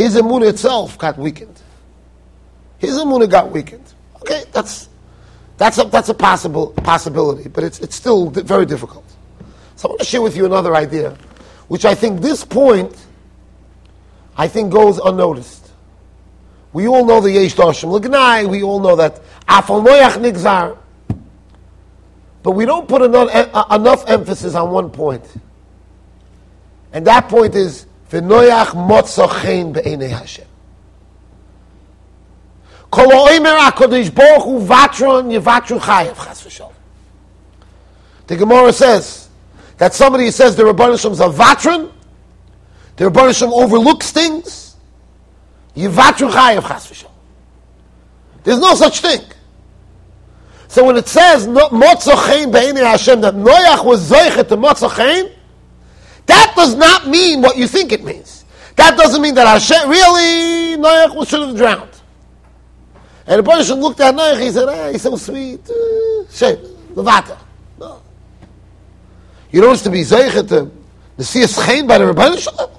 his 0.00 0.16
immune 0.16 0.44
itself 0.44 0.96
got 0.96 1.18
weakened. 1.18 1.60
His 2.78 2.96
immune 2.98 3.28
got 3.28 3.50
weakened. 3.50 3.84
Okay, 4.22 4.44
that's 4.50 4.88
that's 5.58 5.76
a, 5.76 5.84
that's 5.84 6.08
a 6.08 6.14
possible 6.14 6.68
possibility, 6.68 7.50
but 7.50 7.64
it's 7.64 7.80
it's 7.80 7.96
still 7.96 8.30
very 8.30 8.64
difficult. 8.64 9.04
So 9.76 9.88
I 9.88 9.90
want 9.90 10.00
to 10.00 10.06
share 10.06 10.22
with 10.22 10.38
you 10.38 10.46
another 10.46 10.74
idea, 10.74 11.18
which 11.68 11.84
I 11.84 11.94
think 11.94 12.22
this 12.22 12.46
point, 12.46 12.96
I 14.38 14.48
think 14.48 14.72
goes 14.72 14.98
unnoticed. 14.98 15.70
We 16.72 16.88
all 16.88 17.04
know 17.04 17.20
the 17.20 17.32
Yesh 17.32 17.54
Doshim 17.54 17.92
L'gnai, 17.92 18.48
we 18.48 18.62
all 18.62 18.80
know 18.80 18.96
that 18.96 19.20
Afal 19.46 19.84
Moyach 19.84 20.16
Nigzar. 20.16 20.78
But 22.42 22.52
we 22.52 22.64
don't 22.64 22.88
put 22.88 23.02
enough, 23.02 23.28
enough 23.70 24.08
emphasis 24.08 24.54
on 24.54 24.70
one 24.70 24.88
point. 24.88 25.26
And 26.94 27.06
that 27.06 27.28
point 27.28 27.54
is 27.54 27.84
V'noyach 28.10 28.74
Motzachein 28.74 29.72
Be'enei 29.72 30.10
Hashem. 30.10 30.46
Kol 32.90 33.06
oimer 33.06 33.56
HaKadosh 33.70 34.12
Baruch 34.12 34.42
Hu 34.42 34.66
vatron 34.66 35.30
yivatru 35.30 35.78
chayev 35.78 36.16
chas 36.16 36.42
v'shol. 36.42 36.72
The 38.26 38.36
Gemara 38.36 38.72
says 38.72 39.28
that 39.78 39.94
somebody 39.94 40.30
says 40.32 40.56
the 40.56 40.64
Rebbeinu 40.64 41.00
Shem's 41.00 41.20
a 41.20 41.28
vatron, 41.28 41.92
the 42.96 43.04
Rebbeinu 43.04 43.38
Shem 43.38 43.52
overlooks 43.52 44.10
things, 44.10 44.76
yivatru 45.76 46.30
chayev 46.30 46.66
chas 46.66 46.90
v'shol. 46.90 47.10
There's 48.42 48.58
no 48.58 48.74
such 48.74 49.00
thing. 49.00 49.20
So 50.66 50.84
when 50.84 50.96
it 50.96 51.06
says 51.06 51.46
motzachein 51.46 52.52
be'enei 52.52 52.84
Hashem 52.84 53.20
that 53.20 53.34
Noach 53.34 53.84
was 53.84 54.10
zoichet 54.10 54.48
to 54.48 54.56
motzachein, 54.56 55.32
that 56.30 56.52
does 56.56 56.76
not 56.76 57.08
mean 57.08 57.42
what 57.42 57.56
you 57.56 57.66
think 57.66 57.92
it 57.92 58.04
means. 58.04 58.44
That 58.76 58.96
doesn't 58.96 59.20
mean 59.20 59.34
that 59.34 59.46
Hashem, 59.46 59.88
really, 59.88 60.76
Noach 60.76 61.28
should 61.28 61.46
have 61.46 61.56
drowned. 61.56 61.90
And 63.26 63.40
the 63.40 63.42
person 63.42 63.80
looked 63.80 64.00
at 64.00 64.14
Noach, 64.14 64.40
he 64.40 64.50
said, 64.50 64.68
ah, 64.68 64.90
he's 64.90 65.02
so 65.02 65.16
sweet. 65.16 65.60
Shame, 66.30 66.56
Levata. 66.94 67.36
No. 67.78 68.00
You 69.50 69.66
what's 69.66 69.82
to 69.82 69.90
be 69.90 70.02
Zeichet, 70.02 70.48
to, 70.48 71.24
see 71.24 71.42
a 71.42 71.48
Schein 71.48 71.86
by 71.86 71.98
the 71.98 72.36
Shalom? 72.36 72.70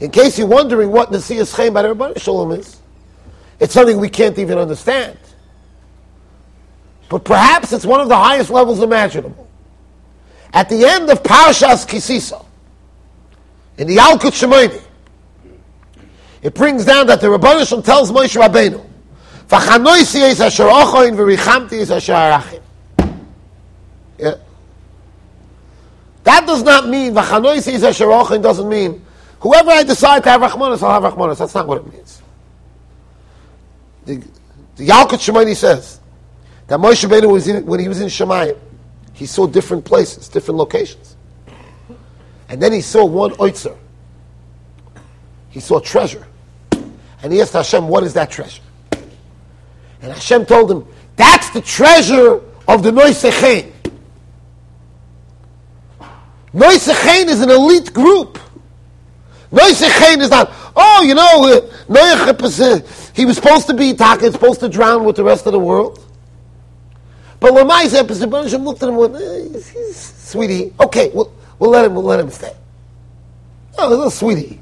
In 0.00 0.10
case 0.12 0.38
you're 0.38 0.46
wondering 0.46 0.92
what 0.92 1.10
Nasiya 1.10 1.52
Schein 1.52 1.72
by 1.72 1.82
the 1.82 2.18
Shalom 2.18 2.52
is, 2.52 2.80
it's 3.58 3.74
something 3.74 3.98
we 3.98 4.08
can't 4.08 4.38
even 4.38 4.58
understand. 4.58 5.18
But 7.08 7.24
perhaps 7.24 7.72
it's 7.72 7.84
one 7.84 8.00
of 8.00 8.08
the 8.08 8.16
highest 8.16 8.50
levels 8.50 8.80
imaginable. 8.80 9.47
At 10.52 10.68
the 10.68 10.84
end 10.84 11.10
of 11.10 11.22
Parashas 11.22 11.86
Kisisa, 11.86 12.44
in 13.76 13.86
the 13.86 13.96
Yalkut 13.96 14.32
Shimoni, 14.32 14.82
it 16.42 16.54
brings 16.54 16.84
down 16.84 17.06
that 17.08 17.20
the 17.20 17.64
Shem 17.64 17.82
tells 17.82 18.10
Moshe 18.10 18.40
Rabbeinu, 18.40 18.84
"V'chanoisi 19.48 20.22
es 20.22 20.40
asher 20.40 20.64
ochoin 20.64 21.14
v'richamti 21.16 21.80
es 21.80 21.90
asher 21.90 22.12
arachim." 22.12 22.62
Yeah. 24.18 24.34
That 26.24 26.46
does 26.46 26.62
not 26.62 26.88
mean 26.88 27.14
v'chanoisi 27.14 27.74
es 27.74 27.82
asher 27.82 28.06
ochoin 28.06 28.42
doesn't 28.42 28.68
mean 28.68 29.04
whoever 29.40 29.70
I 29.70 29.82
decide 29.82 30.24
to 30.24 30.30
have 30.30 30.40
rachmanis, 30.40 30.82
I'll 30.82 31.00
have 31.00 31.12
rachmanis. 31.12 31.38
That's 31.38 31.54
not 31.54 31.66
what 31.66 31.78
it 31.78 31.92
means. 31.92 32.22
The, 34.06 34.16
the 34.76 34.88
Yalkut 34.88 35.18
Shimoni 35.18 35.54
says 35.54 36.00
that 36.66 36.78
Moshe 36.78 37.08
Rabbeinu 37.08 37.32
was 37.32 37.48
in, 37.48 37.66
when 37.66 37.80
he 37.80 37.88
was 37.88 38.00
in 38.00 38.08
Shemayim, 38.08 38.58
he 39.18 39.26
saw 39.26 39.48
different 39.48 39.84
places, 39.84 40.28
different 40.28 40.58
locations. 40.58 41.16
And 42.48 42.62
then 42.62 42.72
he 42.72 42.80
saw 42.80 43.04
one 43.04 43.32
oitzer. 43.32 43.76
He 45.50 45.58
saw 45.58 45.80
treasure. 45.80 46.24
And 46.70 47.32
he 47.32 47.40
asked 47.40 47.52
Hashem, 47.52 47.88
what 47.88 48.04
is 48.04 48.14
that 48.14 48.30
treasure? 48.30 48.62
And 48.92 50.12
Hashem 50.12 50.46
told 50.46 50.70
him, 50.70 50.86
that's 51.16 51.50
the 51.50 51.60
treasure 51.60 52.40
of 52.68 52.84
the 52.84 52.92
Noisechain. 52.92 53.72
Noisechain 56.54 57.26
is 57.26 57.40
an 57.40 57.50
elite 57.50 57.92
group. 57.92 58.38
Noisechain 59.50 60.20
is 60.20 60.30
not, 60.30 60.52
oh, 60.76 61.02
you 61.02 61.16
know, 61.16 61.58
uh, 61.58 62.80
he 63.14 63.24
was 63.24 63.34
supposed 63.34 63.66
to 63.66 63.74
be 63.74 63.94
Taka, 63.94 64.30
supposed 64.30 64.60
to 64.60 64.68
drown 64.68 65.02
with 65.04 65.16
the 65.16 65.24
rest 65.24 65.46
of 65.46 65.52
the 65.52 65.58
world. 65.58 66.04
But 67.40 67.52
Lamaisa, 67.52 68.08
Hashem 68.42 68.64
looked 68.64 68.82
at 68.82 68.88
him 68.88 68.98
and 68.98 69.12
went, 69.12 69.16
eh, 69.16 69.60
sweetie, 69.92 70.72
okay, 70.80 71.10
we'll, 71.14 71.32
we'll 71.58 71.70
let 71.70 71.84
him, 71.84 71.94
we'll 71.94 72.04
let 72.04 72.18
him 72.18 72.30
stay. 72.30 72.52
Oh, 73.78 73.88
little 73.88 74.10
sweetie. 74.10 74.60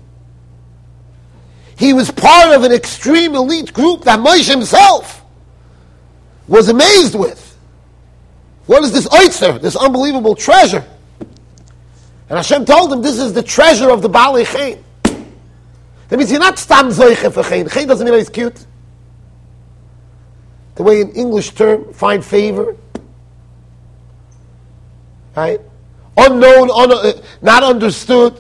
He 1.79 1.93
was 1.93 2.11
part 2.11 2.55
of 2.55 2.65
an 2.65 2.73
extreme 2.73 3.35
elite 3.35 3.73
group 3.73 4.05
that 4.05 4.19
Moshe 4.19 4.51
himself 4.51 5.23
was 6.49 6.69
amazed 6.69 7.15
with. 7.15 7.43
What 8.67 8.83
is 8.83 8.93
this 8.93 9.07
oitzer, 9.09 9.61
this 9.61 9.77
unbelievable 9.77 10.35
treasure? 10.35 10.85
And 12.29 12.37
Hashem 12.37 12.65
told 12.65 12.93
him, 12.93 13.03
this 13.03 13.19
is 13.19 13.33
the 13.33 13.43
treasure 13.43 13.91
of 13.91 14.03
the 14.03 14.11
Baalei 14.11 14.45
Chen. 14.45 14.83
That 16.09 16.19
means 16.19 16.31
you're 16.31 16.41
not 16.41 16.59
stam 16.59 16.89
zoiche 16.89 17.33
for 17.33 17.43
Chen. 17.43 17.69
Chen 17.69 17.89
doesn't 17.89 18.05
mean 18.05 18.19
he's 18.19 18.29
cute 18.29 18.67
the 20.77 20.83
way 20.83 21.01
in 21.01 21.11
English 21.13 21.51
term, 21.53 21.93
find 21.93 22.25
favor. 22.25 22.77
Right? 25.35 25.61
Unknown, 26.17 26.71
un- 26.71 26.93
uh, 26.93 27.13
not 27.43 27.63
understood, 27.63 28.39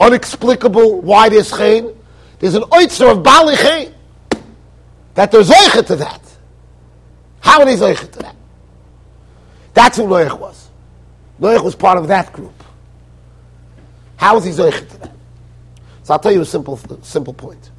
unexplicable, 0.00 1.00
why 1.00 1.28
there's 1.28 1.50
chen. 1.50 1.94
There's 2.38 2.54
an 2.54 2.64
oitzer 2.72 3.08
of 3.08 3.22
Bali 3.22 3.56
chen. 3.56 3.94
That 5.14 5.30
there's 5.30 5.48
zeicha 5.48 5.86
to 5.86 5.96
that. 5.96 6.20
How 7.40 7.60
are 7.60 7.64
they 7.64 7.76
to 7.76 8.18
that? 8.18 8.36
That's 9.72 9.96
who 9.96 10.04
Noach 10.04 10.38
was. 10.38 10.68
Noach 11.40 11.62
was 11.62 11.74
part 11.74 11.96
of 11.98 12.08
that 12.08 12.32
group. 12.32 12.52
How 14.16 14.36
is 14.36 14.44
he 14.44 14.50
zeicha 14.50 14.88
to 14.88 14.98
that? 14.98 15.12
So 16.02 16.14
I'll 16.14 16.20
tell 16.20 16.32
you 16.32 16.40
a 16.40 16.46
simple, 16.46 16.78
simple 17.02 17.34
point. 17.34 17.70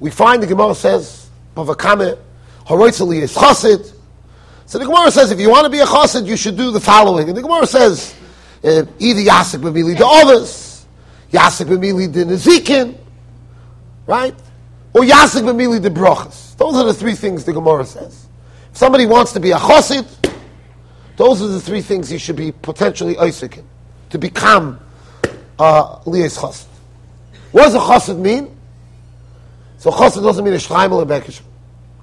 We 0.00 0.10
find 0.10 0.42
the 0.42 0.46
Gemara 0.46 0.74
says, 0.74 1.28
Bavakame, 1.56 2.18
Horoitzali 2.68 3.22
is 3.22 3.34
chassid. 3.34 3.94
So 4.66 4.78
the 4.78 4.84
Gemara 4.84 5.10
says 5.10 5.30
if 5.30 5.40
you 5.40 5.48
want 5.48 5.64
to 5.64 5.70
be 5.70 5.78
a 5.78 5.86
chassid, 5.86 6.26
you 6.26 6.36
should 6.36 6.56
do 6.56 6.70
the 6.70 6.80
following. 6.80 7.28
And 7.28 7.36
the 7.36 7.40
Gemara 7.40 7.66
says 7.66 8.14
uh, 8.62 8.84
either 8.98 9.20
yasik 9.22 9.60
b'mili 9.60 9.96
de 9.96 10.06
others, 10.06 10.84
yasik 11.32 11.66
b'mili 11.66 12.12
de 12.12 12.26
nezikin, 12.26 12.94
right? 14.06 14.34
Or 14.92 15.00
yasik 15.00 15.44
b'mili 15.44 15.80
de 15.80 15.88
brochas. 15.88 16.54
Those 16.58 16.74
are 16.74 16.84
the 16.84 16.92
three 16.92 17.14
things 17.14 17.44
the 17.44 17.54
Gemara 17.54 17.86
says. 17.86 18.26
If 18.70 18.76
somebody 18.76 19.06
wants 19.06 19.32
to 19.32 19.40
be 19.40 19.52
a 19.52 19.56
chassid, 19.56 20.06
those 21.16 21.40
are 21.40 21.48
the 21.48 21.60
three 21.60 21.80
things 21.80 22.10
he 22.10 22.18
should 22.18 22.36
be 22.36 22.52
potentially 22.52 23.16
Isaac 23.16 23.64
to 24.10 24.18
become 24.18 24.78
uh, 25.58 26.00
Lias 26.04 26.36
chassid. 26.36 26.66
What 27.52 27.62
does 27.62 27.74
a 27.74 27.78
chassid 27.78 28.18
mean? 28.18 28.54
So 29.78 29.90
chassid 29.90 30.22
doesn't 30.22 30.44
mean 30.44 30.52
a 30.52 30.58
shleimel 30.58 31.02
or 31.02 31.06
bekish. 31.06 31.40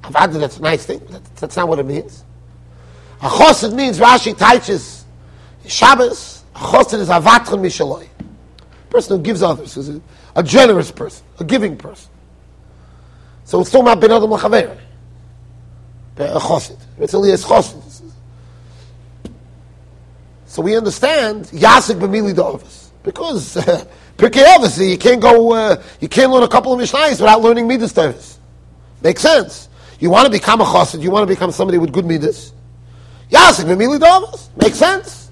Avada, 0.05 0.39
that's 0.39 0.57
a 0.57 0.61
nice 0.61 0.85
thing. 0.85 1.01
that's 1.35 1.55
not 1.55 1.67
what 1.67 1.79
it 1.79 1.85
means. 1.85 2.23
A 3.21 3.27
chosid 3.27 3.73
means 3.73 3.99
Rashi 3.99 4.37
teaches 4.37 5.05
Shabbos. 5.67 6.43
A 6.55 6.59
chosid 6.59 6.99
is 6.99 7.09
avatron 7.09 7.59
mishaloi. 7.59 8.07
Person 8.89 9.17
who 9.17 9.23
gives 9.23 9.41
others, 9.41 9.73
who's 9.73 9.89
a, 9.89 10.01
a, 10.35 10.43
generous 10.43 10.91
person, 10.91 11.25
a 11.39 11.43
giving 11.43 11.75
person. 11.75 12.09
So 13.45 13.61
it's 13.61 13.71
talking 13.71 13.87
about 13.87 13.99
ben 13.99 14.11
adam 14.11 14.31
l'chaver. 14.31 14.77
A 16.17 16.39
chosid. 16.39 16.77
It's 16.99 17.13
only 17.13 17.31
a 17.31 17.35
chosid. 17.35 18.11
So 20.45 20.61
we 20.61 20.77
understand 20.77 21.45
Yasik 21.47 21.99
b'mili 21.99 22.33
da'ovas. 22.33 22.89
Because 23.03 23.57
uh, 23.57 23.85
Pirkei 24.17 24.45
obviously 24.55 24.91
you 24.91 24.97
can't 24.97 25.21
go, 25.21 25.51
uh, 25.53 25.81
you 25.99 26.07
can't 26.07 26.31
learn 26.31 26.43
a 26.43 26.47
couple 26.47 26.71
of 26.71 26.79
Mishnayos 26.79 27.19
without 27.19 27.41
learning 27.41 27.67
Midas 27.67 27.91
Teres. 27.91 28.39
Makes 29.01 29.21
sense. 29.21 29.69
You 29.99 30.09
want 30.09 30.25
to 30.25 30.31
become 30.31 30.61
a 30.61 30.65
chassid, 30.65 31.01
you 31.01 31.11
want 31.11 31.27
to 31.27 31.33
become 31.33 31.51
somebody 31.51 31.77
with 31.77 31.91
good 31.91 32.05
midas. 32.05 32.53
Yasik 33.29 33.65
v'mili 33.65 33.99
davos. 33.99 34.49
Makes 34.57 34.77
sense. 34.77 35.31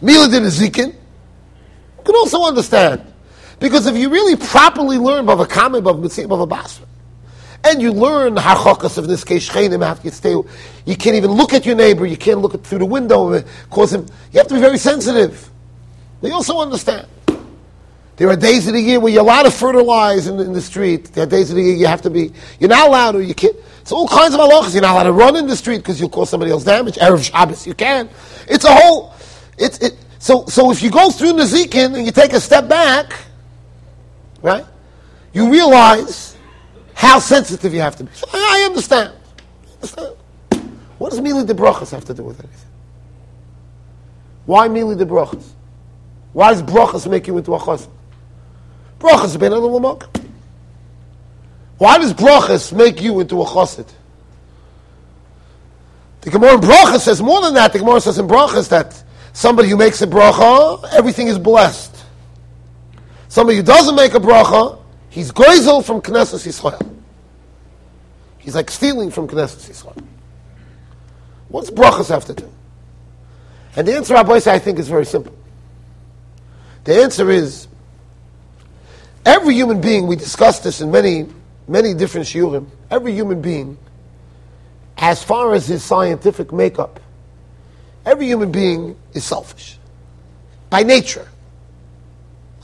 Mila 0.00 0.28
did 0.28 0.42
a 0.42 0.46
zikin. 0.46 0.94
You 0.94 2.04
can 2.04 2.14
also 2.14 2.44
understand. 2.44 3.02
Because 3.58 3.86
if 3.86 3.96
you 3.96 4.08
really 4.08 4.36
properly 4.36 4.98
learn 4.98 5.26
Bava 5.26 5.48
Kame, 5.48 5.82
Bava 5.82 6.00
Metzia, 6.00 6.26
Bava 6.26 6.48
Basra, 6.48 6.86
And 7.64 7.82
you 7.82 7.92
learn 7.92 8.36
hachakas 8.36 8.98
of 8.98 9.08
this 9.08 9.24
case, 9.24 9.48
shchenim, 9.48 9.84
have 9.84 10.00
to 10.02 10.10
stay. 10.12 10.30
You 10.30 10.96
can't 10.96 11.16
even 11.16 11.32
look 11.32 11.52
at 11.52 11.66
your 11.66 11.74
neighbor. 11.74 12.06
You 12.06 12.16
can't 12.16 12.40
look 12.40 12.62
through 12.64 12.78
the 12.78 12.86
window. 12.86 13.42
Cause 13.70 13.92
him. 13.92 14.06
You 14.32 14.38
have 14.38 14.46
to 14.48 14.54
be 14.54 14.60
very 14.60 14.78
sensitive. 14.78 15.50
They 16.20 16.30
also 16.30 16.58
understand. 16.60 17.08
There 18.18 18.28
are 18.28 18.36
days 18.36 18.66
of 18.66 18.74
the 18.74 18.80
year 18.80 18.98
where 18.98 19.12
you're 19.12 19.22
allowed 19.22 19.44
to 19.44 19.50
fertilize 19.50 20.26
in, 20.26 20.40
in 20.40 20.52
the 20.52 20.60
street. 20.60 21.04
There 21.12 21.22
are 21.22 21.26
days 21.26 21.50
of 21.50 21.56
the 21.56 21.62
year 21.62 21.76
you 21.76 21.86
have 21.86 22.02
to 22.02 22.10
be. 22.10 22.32
You're 22.58 22.68
not 22.68 22.88
allowed 22.88 23.14
or 23.14 23.22
you 23.22 23.32
can't. 23.32 23.54
It's 23.80 23.92
all 23.92 24.08
kinds 24.08 24.34
of 24.34 24.40
halachas. 24.40 24.72
You're 24.72 24.82
not 24.82 24.94
allowed 24.94 25.04
to 25.04 25.12
run 25.12 25.36
in 25.36 25.46
the 25.46 25.54
street 25.54 25.78
because 25.78 26.00
you'll 26.00 26.10
cause 26.10 26.28
somebody 26.28 26.50
else 26.50 26.64
damage. 26.64 26.96
Erev 26.96 27.22
Shabbos, 27.30 27.64
you 27.64 27.74
can. 27.74 28.10
It's 28.48 28.64
a 28.64 28.74
whole. 28.74 29.14
It's 29.56 29.78
it. 29.78 29.96
So 30.18 30.46
so 30.46 30.72
if 30.72 30.82
you 30.82 30.90
go 30.90 31.10
through 31.10 31.34
Nazikin 31.34 31.96
and 31.96 32.04
you 32.04 32.10
take 32.10 32.32
a 32.32 32.40
step 32.40 32.68
back, 32.68 33.12
right? 34.42 34.66
You 35.32 35.52
realize 35.52 36.36
how 36.94 37.20
sensitive 37.20 37.72
you 37.72 37.80
have 37.80 37.94
to 37.96 38.04
be. 38.04 38.10
So 38.14 38.26
I, 38.32 38.62
I 38.62 38.66
understand. 38.66 39.14
What 40.98 41.10
does 41.10 41.20
Mili 41.20 41.46
de 41.46 41.54
Brachas 41.54 41.92
have 41.92 42.04
to 42.06 42.14
do 42.14 42.24
with 42.24 42.40
anything? 42.40 42.68
Why 44.44 44.68
Mili 44.68 44.98
de 44.98 45.06
Brachas? 45.06 45.52
Why 46.32 46.52
does 46.52 46.64
Brachas 46.64 47.08
make 47.08 47.28
you 47.28 47.38
into 47.38 47.54
a 47.54 47.60
chassid? 47.60 47.88
Brachas 48.98 49.38
ben 49.38 49.52
lamok. 49.52 50.08
Why 51.78 51.98
does 51.98 52.12
Brachas 52.12 52.72
make 52.72 53.00
you 53.00 53.20
into 53.20 53.40
a 53.40 53.44
chassid? 53.44 53.88
The 56.22 56.30
Gemara 56.30 56.54
in 56.54 56.60
Brachas 56.60 57.00
says 57.00 57.22
more 57.22 57.40
than 57.40 57.54
that. 57.54 57.72
The 57.72 57.78
Gemara 57.78 58.00
says 58.00 58.18
in 58.18 58.26
Brachas 58.26 58.68
that 58.70 59.02
somebody 59.32 59.68
who 59.68 59.76
makes 59.76 60.02
a 60.02 60.06
bracha, 60.06 60.84
everything 60.92 61.28
is 61.28 61.38
blessed. 61.38 61.96
Somebody 63.28 63.58
who 63.58 63.62
doesn't 63.62 63.94
make 63.94 64.14
a 64.14 64.18
bracha, 64.18 64.80
he's 65.10 65.30
goizel 65.30 65.84
from 65.84 66.00
Knesset 66.00 66.46
Yisrael. 66.46 66.96
He's 68.38 68.54
like 68.54 68.70
stealing 68.70 69.10
from 69.10 69.28
Knesset 69.28 69.70
Yisrael. 69.70 70.04
What's 71.48 71.70
brachas 71.70 72.08
have 72.08 72.24
to 72.26 72.34
do? 72.34 72.50
And 73.76 73.86
the 73.86 73.96
answer, 73.96 74.14
Rabbi 74.14 74.40
I 74.46 74.58
think 74.58 74.78
is 74.78 74.88
very 74.88 75.06
simple. 75.06 75.34
The 76.84 77.02
answer 77.02 77.30
is 77.30 77.68
every 79.24 79.54
human 79.54 79.80
being. 79.80 80.06
We 80.06 80.16
discussed 80.16 80.64
this 80.64 80.80
in 80.80 80.90
many, 80.90 81.26
many 81.66 81.94
different 81.94 82.26
shiurim. 82.26 82.66
Every 82.90 83.12
human 83.12 83.40
being, 83.40 83.78
as 84.96 85.22
far 85.22 85.54
as 85.54 85.66
his 85.66 85.84
scientific 85.84 86.52
makeup, 86.52 87.00
every 88.04 88.26
human 88.26 88.50
being 88.50 88.96
is 89.12 89.24
selfish 89.24 89.78
by 90.70 90.82
nature. 90.82 91.28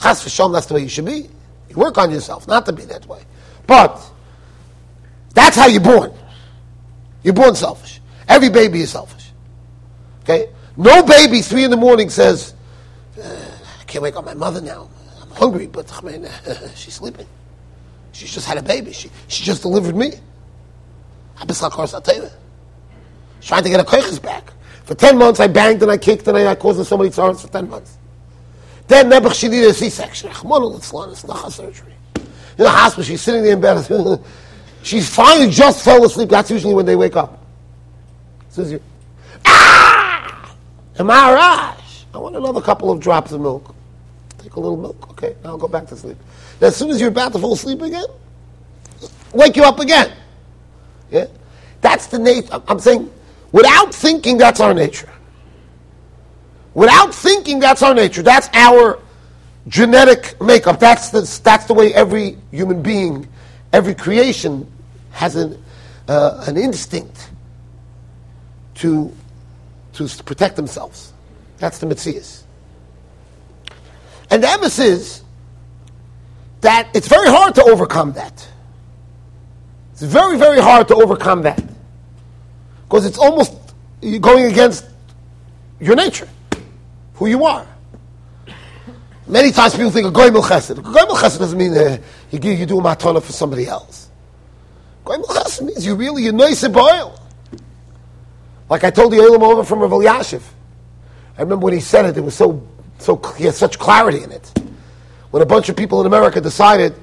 Chas 0.00 0.24
v'sham, 0.24 0.52
that's 0.52 0.66
the 0.66 0.74
way 0.74 0.82
you 0.82 0.88
should 0.88 1.06
be. 1.06 1.28
You 1.68 1.76
work 1.76 1.98
on 1.98 2.10
yourself 2.10 2.46
not 2.46 2.66
to 2.66 2.72
be 2.72 2.84
that 2.86 3.06
way. 3.06 3.22
But 3.66 4.00
that's 5.32 5.56
how 5.56 5.66
you're 5.66 5.80
born. 5.80 6.12
You're 7.22 7.34
born 7.34 7.54
selfish. 7.54 8.00
Every 8.28 8.50
baby 8.50 8.80
is 8.80 8.90
selfish. 8.90 9.30
Okay? 10.22 10.50
No 10.76 11.02
baby, 11.02 11.40
three 11.40 11.64
in 11.64 11.70
the 11.70 11.76
morning, 11.76 12.10
says, 12.10 12.54
uh, 13.22 13.26
I 13.80 13.84
can't 13.84 14.02
wake 14.02 14.16
up 14.16 14.24
my 14.24 14.34
mother 14.34 14.60
now. 14.60 14.88
Hungry, 15.34 15.66
but 15.66 15.92
I 15.92 16.06
mean, 16.06 16.28
she's 16.74 16.94
sleeping. 16.94 17.26
She's 18.12 18.32
just 18.32 18.46
had 18.46 18.58
a 18.58 18.62
baby. 18.62 18.92
She, 18.92 19.10
she 19.28 19.42
just 19.42 19.62
delivered 19.62 19.96
me. 19.96 20.12
She's 21.40 21.58
trying 23.48 23.64
to 23.64 23.68
get 23.68 23.80
a 23.80 23.84
koiches 23.84 24.22
back. 24.22 24.52
For 24.84 24.94
10 24.94 25.18
months, 25.18 25.40
I 25.40 25.48
banged 25.48 25.82
and 25.82 25.90
I 25.90 25.98
kicked 25.98 26.28
and 26.28 26.36
I, 26.36 26.52
I 26.52 26.54
caused 26.54 26.86
so 26.86 26.96
many 26.96 27.10
sorrows 27.10 27.42
for 27.42 27.48
10 27.48 27.68
months. 27.68 27.98
Then 28.86 29.10
Nebuch, 29.10 29.34
she 29.34 29.48
needed 29.48 29.70
a 29.70 29.74
C-section. 29.74 30.30
It's 30.30 30.44
not 30.44 31.48
a 31.48 31.50
surgery. 31.50 31.94
In 32.16 32.64
the 32.64 32.70
hospital, 32.70 33.02
she's 33.02 33.20
sitting 33.20 33.42
there 33.42 33.54
in 33.54 33.60
bed. 33.60 33.84
she 34.82 35.00
finally 35.00 35.50
just 35.50 35.84
fell 35.84 36.04
asleep. 36.04 36.28
That's 36.28 36.50
usually 36.50 36.74
when 36.74 36.86
they 36.86 36.96
wake 36.96 37.16
up. 37.16 37.44
You, 38.56 38.80
ah, 39.46 40.54
Amarash. 40.96 42.04
I 42.14 42.18
want 42.18 42.36
another 42.36 42.60
couple 42.60 42.92
of 42.92 43.00
drops 43.00 43.32
of 43.32 43.40
milk. 43.40 43.74
Take 44.44 44.56
a 44.56 44.60
little 44.60 44.76
milk. 44.76 45.10
Okay, 45.12 45.34
now 45.42 45.50
I'll 45.50 45.56
go 45.56 45.68
back 45.68 45.86
to 45.86 45.96
sleep. 45.96 46.18
as 46.60 46.76
soon 46.76 46.90
as 46.90 47.00
you're 47.00 47.08
about 47.08 47.32
to 47.32 47.38
fall 47.38 47.54
asleep 47.54 47.80
again, 47.80 48.04
wake 49.32 49.56
you 49.56 49.62
up 49.62 49.80
again. 49.80 50.12
Yeah, 51.10 51.28
that's 51.80 52.08
the 52.08 52.18
nature. 52.18 52.62
I'm 52.68 52.78
saying, 52.78 53.10
without 53.52 53.94
thinking, 53.94 54.36
that's 54.36 54.60
our 54.60 54.74
nature. 54.74 55.08
Without 56.74 57.14
thinking, 57.14 57.58
that's 57.58 57.82
our 57.82 57.94
nature. 57.94 58.20
That's 58.20 58.50
our 58.52 59.00
genetic 59.68 60.38
makeup. 60.42 60.78
That's 60.78 61.08
the, 61.08 61.22
that's 61.42 61.64
the 61.64 61.72
way 61.72 61.94
every 61.94 62.36
human 62.50 62.82
being, 62.82 63.26
every 63.72 63.94
creation 63.94 64.70
has 65.12 65.36
an, 65.36 65.56
uh, 66.06 66.44
an 66.46 66.58
instinct 66.58 67.30
to, 68.74 69.10
to 69.94 70.06
protect 70.24 70.56
themselves. 70.56 71.14
That's 71.56 71.78
the 71.78 71.86
Metzias. 71.86 72.43
And 74.34 74.42
the 74.42 74.48
emes 74.48 74.80
is 74.84 75.22
that 76.60 76.88
it's 76.92 77.06
very 77.06 77.28
hard 77.28 77.54
to 77.54 77.62
overcome 77.62 78.14
that. 78.14 78.48
It's 79.92 80.02
very, 80.02 80.36
very 80.36 80.60
hard 80.60 80.88
to 80.88 80.96
overcome 80.96 81.42
that. 81.42 81.62
Because 82.82 83.06
it's 83.06 83.16
almost 83.16 83.54
going 84.00 84.46
against 84.46 84.86
your 85.78 85.94
nature 85.94 86.28
who 87.14 87.28
you 87.28 87.44
are. 87.44 87.64
Many 89.28 89.52
times 89.52 89.76
people 89.76 89.92
think 89.92 90.08
a 90.08 90.10
goy 90.10 90.30
chesed. 90.30 90.82
Goy 90.82 91.14
chesed 91.14 91.38
doesn't 91.38 91.56
mean 91.56 91.72
uh, 91.72 91.98
you, 92.32 92.40
give, 92.40 92.58
you 92.58 92.66
do 92.66 92.80
a 92.80 92.82
matana 92.82 93.22
for 93.22 93.30
somebody 93.30 93.68
else. 93.68 94.10
Goy 95.04 95.14
chesed 95.18 95.62
means 95.62 95.86
you 95.86 95.94
really, 95.94 96.24
you're 96.24 96.32
nice 96.32 96.64
and 96.64 96.74
boil. 96.74 97.16
Like 98.68 98.82
I 98.82 98.90
told 98.90 99.12
the 99.12 99.18
Olam 99.18 99.44
over 99.44 99.62
from 99.62 99.78
Rav 99.78 99.92
Yashiv. 99.92 100.42
I 101.38 101.42
remember 101.42 101.66
when 101.66 101.74
he 101.74 101.80
said 101.80 102.06
it, 102.06 102.16
it 102.16 102.20
was 102.20 102.34
so, 102.34 102.66
so, 103.04 103.16
he 103.36 103.44
has 103.44 103.56
such 103.56 103.78
clarity 103.78 104.22
in 104.22 104.32
it. 104.32 104.58
When 105.30 105.42
a 105.42 105.46
bunch 105.46 105.68
of 105.68 105.76
people 105.76 106.00
in 106.00 106.06
America 106.06 106.40
decided, 106.40 106.94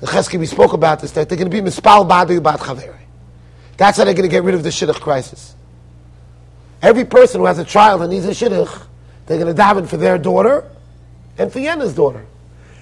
Chesky 0.00 0.38
we 0.38 0.46
spoke 0.46 0.72
about 0.72 1.00
this, 1.00 1.12
that 1.12 1.28
they're 1.28 1.36
going 1.36 1.50
to 1.50 1.54
be 1.54 1.60
mispal 1.60 2.08
badu 2.08 2.42
bat 2.42 2.60
chaveri. 2.60 2.96
That's 3.76 3.98
how 3.98 4.04
they're 4.04 4.14
going 4.14 4.28
to 4.28 4.34
get 4.34 4.44
rid 4.44 4.54
of 4.54 4.62
the 4.62 4.70
shidduch 4.70 5.00
crisis. 5.00 5.54
Every 6.80 7.04
person 7.04 7.40
who 7.40 7.46
has 7.46 7.58
a 7.58 7.64
child 7.64 8.00
and 8.00 8.10
needs 8.10 8.24
a 8.24 8.30
shidduch, 8.30 8.86
they're 9.26 9.38
going 9.38 9.54
to 9.54 9.62
daven 9.62 9.86
for 9.86 9.98
their 9.98 10.16
daughter 10.16 10.64
and 11.36 11.52
for 11.52 11.58
Yena's 11.58 11.94
daughter. 11.94 12.24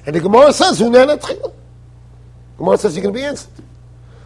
And 0.07 0.15
the 0.15 0.21
Gemara 0.21 0.53
says, 0.53 0.81
Hunana. 0.81 1.21
Gemara 2.57 2.79
says 2.79 2.95
you're 2.95 3.03
going 3.03 3.15
to 3.15 3.21
be 3.21 3.25
answered. 3.25 3.51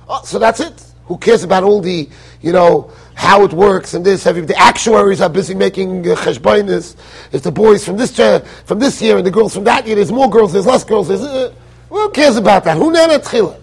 Oh, 0.06 0.22
so 0.24 0.38
that's 0.38 0.60
it. 0.60 0.91
Who 1.06 1.18
cares 1.18 1.42
about 1.42 1.64
all 1.64 1.80
the, 1.80 2.08
you 2.40 2.52
know, 2.52 2.90
how 3.14 3.44
it 3.44 3.52
works 3.52 3.94
and 3.94 4.04
this? 4.04 4.24
The 4.24 4.54
actuaries 4.56 5.20
are 5.20 5.28
busy 5.28 5.54
making 5.54 6.08
uh. 6.08 6.96
It's 7.32 7.44
the 7.44 7.52
boys 7.52 7.84
from 7.84 7.96
this 7.96 8.16
from 8.64 8.78
this 8.78 9.02
year 9.02 9.16
and 9.18 9.26
the 9.26 9.30
girls 9.30 9.54
from 9.54 9.64
that 9.64 9.86
year. 9.86 9.96
There's 9.96 10.12
more 10.12 10.30
girls. 10.30 10.52
There's 10.52 10.66
less 10.66 10.84
girls. 10.84 11.08
There's, 11.08 11.22
uh, 11.22 11.52
who 11.88 12.10
cares 12.10 12.36
about 12.36 12.64
that? 12.64 12.76
Hunana 12.76 13.18
Tchila. 13.18 13.60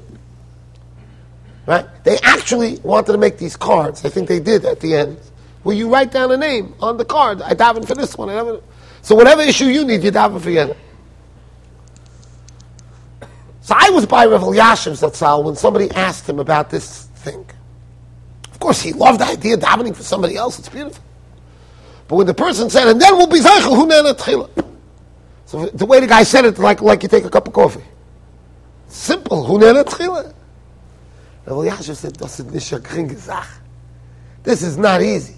Right? 1.65 1.86
They 2.04 2.17
actually 2.19 2.78
wanted 2.80 3.12
to 3.12 3.17
make 3.17 3.38
these 3.38 3.56
cards. 3.56 4.04
I 4.06 4.10
think 4.10 4.28
they 4.28 4.39
did 4.39 4.65
at 4.65 4.80
the 4.80 4.95
end 4.95 5.17
where 5.63 5.75
you 5.75 5.91
write 5.91 6.12
down 6.12 6.32
a 6.32 6.38
name 6.38 6.73
on 6.80 6.97
the 6.97 7.06
card. 7.06 7.41
I 7.41 7.54
daven 7.54 7.86
for 7.86 7.95
this 7.95 8.17
one. 8.17 8.30
I 8.30 8.34
daven. 8.34 8.62
So 9.02 9.15
whatever 9.15 9.41
issue 9.41 9.65
you 9.65 9.86
need, 9.86 10.04
you 10.04 10.12
daven 10.12 10.41
for 10.41 10.49
Yena. 10.49 10.75
So 13.62 13.75
I 13.78 13.91
was 13.91 14.06
by 14.06 14.25
Rav 14.25 14.41
Yashiv's 14.41 15.02
Zatzal 15.02 15.43
when 15.43 15.56
somebody 15.56 15.91
asked 15.91 16.28
him 16.28 16.39
about 16.39 16.71
this 16.71 17.09
thing. 17.19 17.45
Of 18.51 18.60
course, 18.60 18.82
he 18.82 18.93
loved 18.93 19.19
the 19.19 19.25
idea 19.25 19.53
of 19.55 19.62
davening 19.62 19.95
for 19.95 20.03
somebody 20.03 20.36
else. 20.36 20.60
It's 20.60 20.69
beautiful. 20.69 21.03
But 22.08 22.15
when 22.15 22.27
the 22.27 22.34
person 22.34 22.69
said, 22.69 22.88
and 22.88 22.99
then 22.99 23.17
we'll 23.17 23.27
be 23.27 23.39
Zeichel 23.39 23.75
Hunena 23.77 24.13
Tchila. 24.13 24.49
So 25.45 25.67
the 25.67 25.86
way 25.86 25.99
the 25.99 26.08
guy 26.08 26.23
said 26.23 26.45
it, 26.45 26.58
like, 26.60 26.82
like 26.82 27.03
you 27.03 27.10
take 27.10 27.23
a 27.23 27.29
cup 27.29 27.47
of 27.47 27.53
coffee. 27.53 27.84
Simple. 28.88 29.45
Hunena 29.45 29.84
Tchila. 29.84 30.34
Rav 31.45 31.58
Yashiv 31.58 31.95
said, 31.95 32.13
das 32.17 32.39
ist 32.39 33.49
This 34.43 34.62
is 34.62 34.77
not 34.77 35.01
easy. 35.01 35.36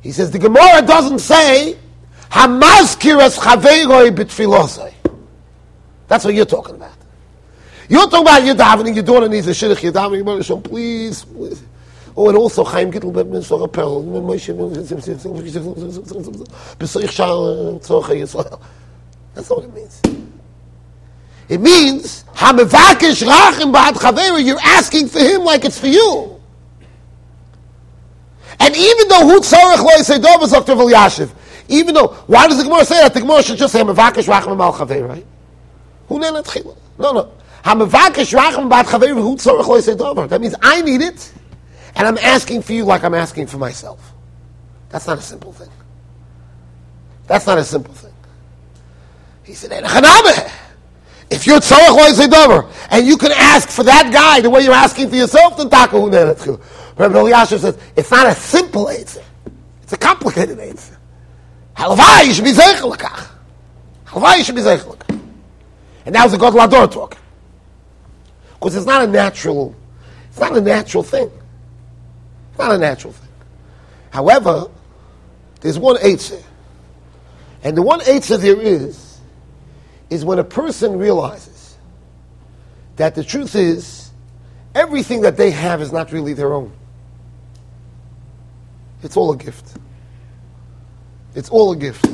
He 0.00 0.12
says 0.12 0.30
the 0.30 0.38
Gemara 0.38 0.82
doesn't 0.82 1.20
say 1.20 1.78
Hamazkiras 2.30 3.38
Chaveiroi. 3.38 4.94
That's 6.08 6.24
what 6.24 6.34
you're 6.34 6.44
talking 6.44 6.74
about. 6.74 7.03
You're 7.88 8.08
talking 8.08 8.20
about 8.22 8.44
your 8.44 8.54
davening, 8.54 8.94
your 8.94 9.04
daughter 9.04 9.28
needs 9.28 9.46
a 9.46 9.50
shidduch, 9.50 9.82
you're 9.82 10.16
your 10.16 10.42
so 10.42 10.60
please, 10.60 11.24
please. 11.24 11.62
Oh, 12.16 12.28
and 12.28 12.38
also 12.38 12.62
Chaim 12.64 12.92
Gittel 12.92 13.12
Ben 13.12 13.26
Mishor 13.26 13.66
Apel, 13.66 14.04
That's 19.34 19.50
all 19.50 19.60
it 19.60 19.74
means. 19.74 20.00
It 21.48 21.60
means 21.60 22.24
Hamevakish 22.34 23.26
Rachim 23.26 23.72
Ba'ad 23.74 23.94
Chaveira, 23.94 24.44
you're 24.44 24.60
asking 24.62 25.08
for 25.08 25.18
him 25.18 25.42
like 25.42 25.64
it's 25.64 25.78
for 25.78 25.88
you. 25.88 26.40
And 28.60 28.76
even 28.76 29.08
though 29.08 29.26
Hu 29.26 29.40
Tzorech 29.40 29.78
Lo 29.78 29.90
Yisedov 29.98 30.42
is 30.44 30.52
Dr. 30.52 30.74
Yashiv, 30.74 31.30
even 31.68 31.94
though, 31.94 32.08
why 32.26 32.46
does 32.46 32.58
the 32.58 32.64
Gemara 32.64 32.84
say 32.84 32.96
that? 33.02 33.12
The 33.12 33.20
Gemara 33.20 33.42
should 33.42 33.58
just 33.58 33.72
say, 33.72 33.80
Mavakish 33.82 34.28
Racham 34.28 34.60
Al 34.60 34.72
Chavei, 34.72 35.06
right? 35.06 35.26
Who 36.08 36.20
Nenat 36.20 36.44
Chila? 36.44 36.76
No, 36.98 37.12
no. 37.12 37.32
That 37.64 37.78
means 40.40 40.54
I 40.62 40.82
need 40.82 41.00
it, 41.00 41.32
and 41.96 42.06
I'm 42.06 42.18
asking 42.18 42.60
for 42.62 42.74
you 42.74 42.84
like 42.84 43.02
I'm 43.04 43.14
asking 43.14 43.46
for 43.46 43.56
myself. 43.56 44.12
That's 44.90 45.06
not 45.06 45.18
a 45.18 45.22
simple 45.22 45.52
thing. 45.52 45.70
That's 47.26 47.46
not 47.46 47.56
a 47.56 47.64
simple 47.64 47.94
thing. 47.94 48.12
He 49.44 49.54
said, 49.54 49.72
if 51.30 51.46
you're 51.46 51.58
tzorach 51.58 52.70
and 52.90 53.06
you 53.06 53.16
can 53.16 53.32
ask 53.32 53.70
for 53.70 53.82
that 53.82 54.12
guy 54.12 54.40
the 54.40 54.50
way 54.50 54.62
you're 54.62 54.74
asking 54.74 55.08
for 55.08 55.16
yourself, 55.16 55.56
then 55.56 55.70
takahu 55.70 56.10
nenetchilu. 56.10 56.60
Rabbi 56.98 57.44
says, 57.44 57.78
it's 57.96 58.10
not 58.10 58.26
a 58.26 58.34
simple 58.34 58.90
answer. 58.90 59.24
It's 59.82 59.94
a 59.94 59.96
complicated 59.96 60.60
answer. 60.60 60.98
Halavai, 61.76 62.26
you 62.26 62.34
should 62.34 62.44
be 62.44 62.52
zeichel 62.52 62.94
lekach. 62.94 63.26
Halavai, 64.06 64.38
you 64.38 64.44
should 64.44 64.54
be 64.54 64.60
zeichel 64.60 64.96
lekach. 64.96 65.20
And 66.04 66.14
that 66.14 66.24
was 66.24 66.32
the 66.32 66.38
God 66.38 66.52
Lador 66.52 66.92
talking. 66.92 67.18
Because 68.64 68.76
it's 68.76 68.86
not 68.86 69.04
a 69.04 69.06
natural, 69.06 69.76
it's 70.30 70.40
not 70.40 70.56
a 70.56 70.60
natural 70.62 71.02
thing. 71.02 71.30
It's 72.48 72.58
not 72.58 72.72
a 72.72 72.78
natural 72.78 73.12
thing. 73.12 73.28
However, 74.08 74.68
there's 75.60 75.78
one 75.78 75.96
Eitzah. 75.96 76.42
And 77.62 77.76
the 77.76 77.82
one 77.82 78.00
Eitzah 78.00 78.40
there 78.40 78.58
is, 78.58 79.18
is 80.08 80.24
when 80.24 80.38
a 80.38 80.44
person 80.44 80.96
realizes 80.96 81.76
that 82.96 83.14
the 83.14 83.22
truth 83.22 83.54
is, 83.54 84.10
everything 84.74 85.20
that 85.20 85.36
they 85.36 85.50
have 85.50 85.82
is 85.82 85.92
not 85.92 86.10
really 86.10 86.32
their 86.32 86.54
own. 86.54 86.72
It's 89.02 89.18
all 89.18 89.30
a 89.30 89.36
gift. 89.36 89.76
It's 91.34 91.50
all 91.50 91.72
a 91.72 91.76
gift. 91.76 92.06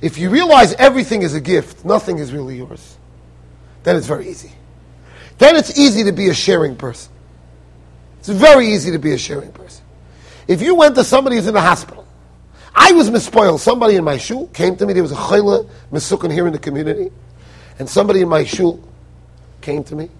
If 0.00 0.16
you 0.16 0.30
realize 0.30 0.74
everything 0.74 1.22
is 1.22 1.34
a 1.34 1.40
gift, 1.40 1.84
nothing 1.84 2.18
is 2.18 2.32
really 2.32 2.58
yours, 2.58 2.96
then 3.82 3.96
it's 3.96 4.06
very 4.06 4.28
easy. 4.28 4.52
Then 5.40 5.56
it's 5.56 5.78
easy 5.78 6.04
to 6.04 6.12
be 6.12 6.28
a 6.28 6.34
sharing 6.34 6.76
person. 6.76 7.10
It's 8.18 8.28
very 8.28 8.66
easy 8.66 8.90
to 8.90 8.98
be 8.98 9.14
a 9.14 9.18
sharing 9.18 9.50
person. 9.52 9.82
If 10.46 10.60
you 10.60 10.74
went 10.74 10.94
to 10.96 11.02
somebody 11.02 11.36
who's 11.36 11.46
in 11.46 11.54
the 11.54 11.62
hospital, 11.62 12.06
I 12.74 12.92
was 12.92 13.08
mispoiled. 13.08 13.58
Somebody 13.60 13.96
in 13.96 14.04
my 14.04 14.18
shul 14.18 14.48
came 14.48 14.76
to 14.76 14.84
me. 14.84 14.92
There 14.92 15.02
was 15.02 15.12
a 15.12 15.16
chayla 15.16 15.66
mesukkan 15.90 16.30
here 16.30 16.46
in 16.46 16.52
the 16.52 16.58
community, 16.58 17.10
and 17.78 17.88
somebody 17.88 18.20
in 18.20 18.28
my 18.28 18.44
shul 18.44 18.86
came 19.62 19.82
to 19.84 19.96
me. 19.96 20.10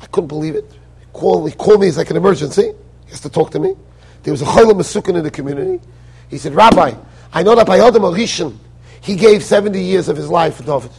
I 0.00 0.06
couldn't 0.06 0.26
believe 0.26 0.56
it. 0.56 0.68
He 0.98 1.06
called, 1.12 1.48
he 1.48 1.54
called 1.54 1.80
me. 1.80 1.86
It's 1.86 1.96
like 1.96 2.10
an 2.10 2.16
emergency. 2.16 2.72
He 3.04 3.10
has 3.10 3.20
to 3.20 3.30
talk 3.30 3.52
to 3.52 3.60
me. 3.60 3.76
There 4.24 4.32
was 4.32 4.42
a 4.42 4.46
chayla 4.46 4.72
mesukkan 4.72 5.16
in 5.16 5.22
the 5.22 5.30
community. 5.30 5.80
He 6.28 6.38
said, 6.38 6.52
Rabbi, 6.52 6.94
I 7.32 7.42
know 7.44 7.54
that 7.54 7.68
by 7.68 7.78
Adam 7.78 8.02
Arishan, 8.02 8.58
he 9.02 9.14
gave 9.14 9.44
70 9.44 9.80
years 9.80 10.08
of 10.08 10.16
his 10.16 10.28
life 10.28 10.56
for 10.56 10.64
David. 10.64 10.90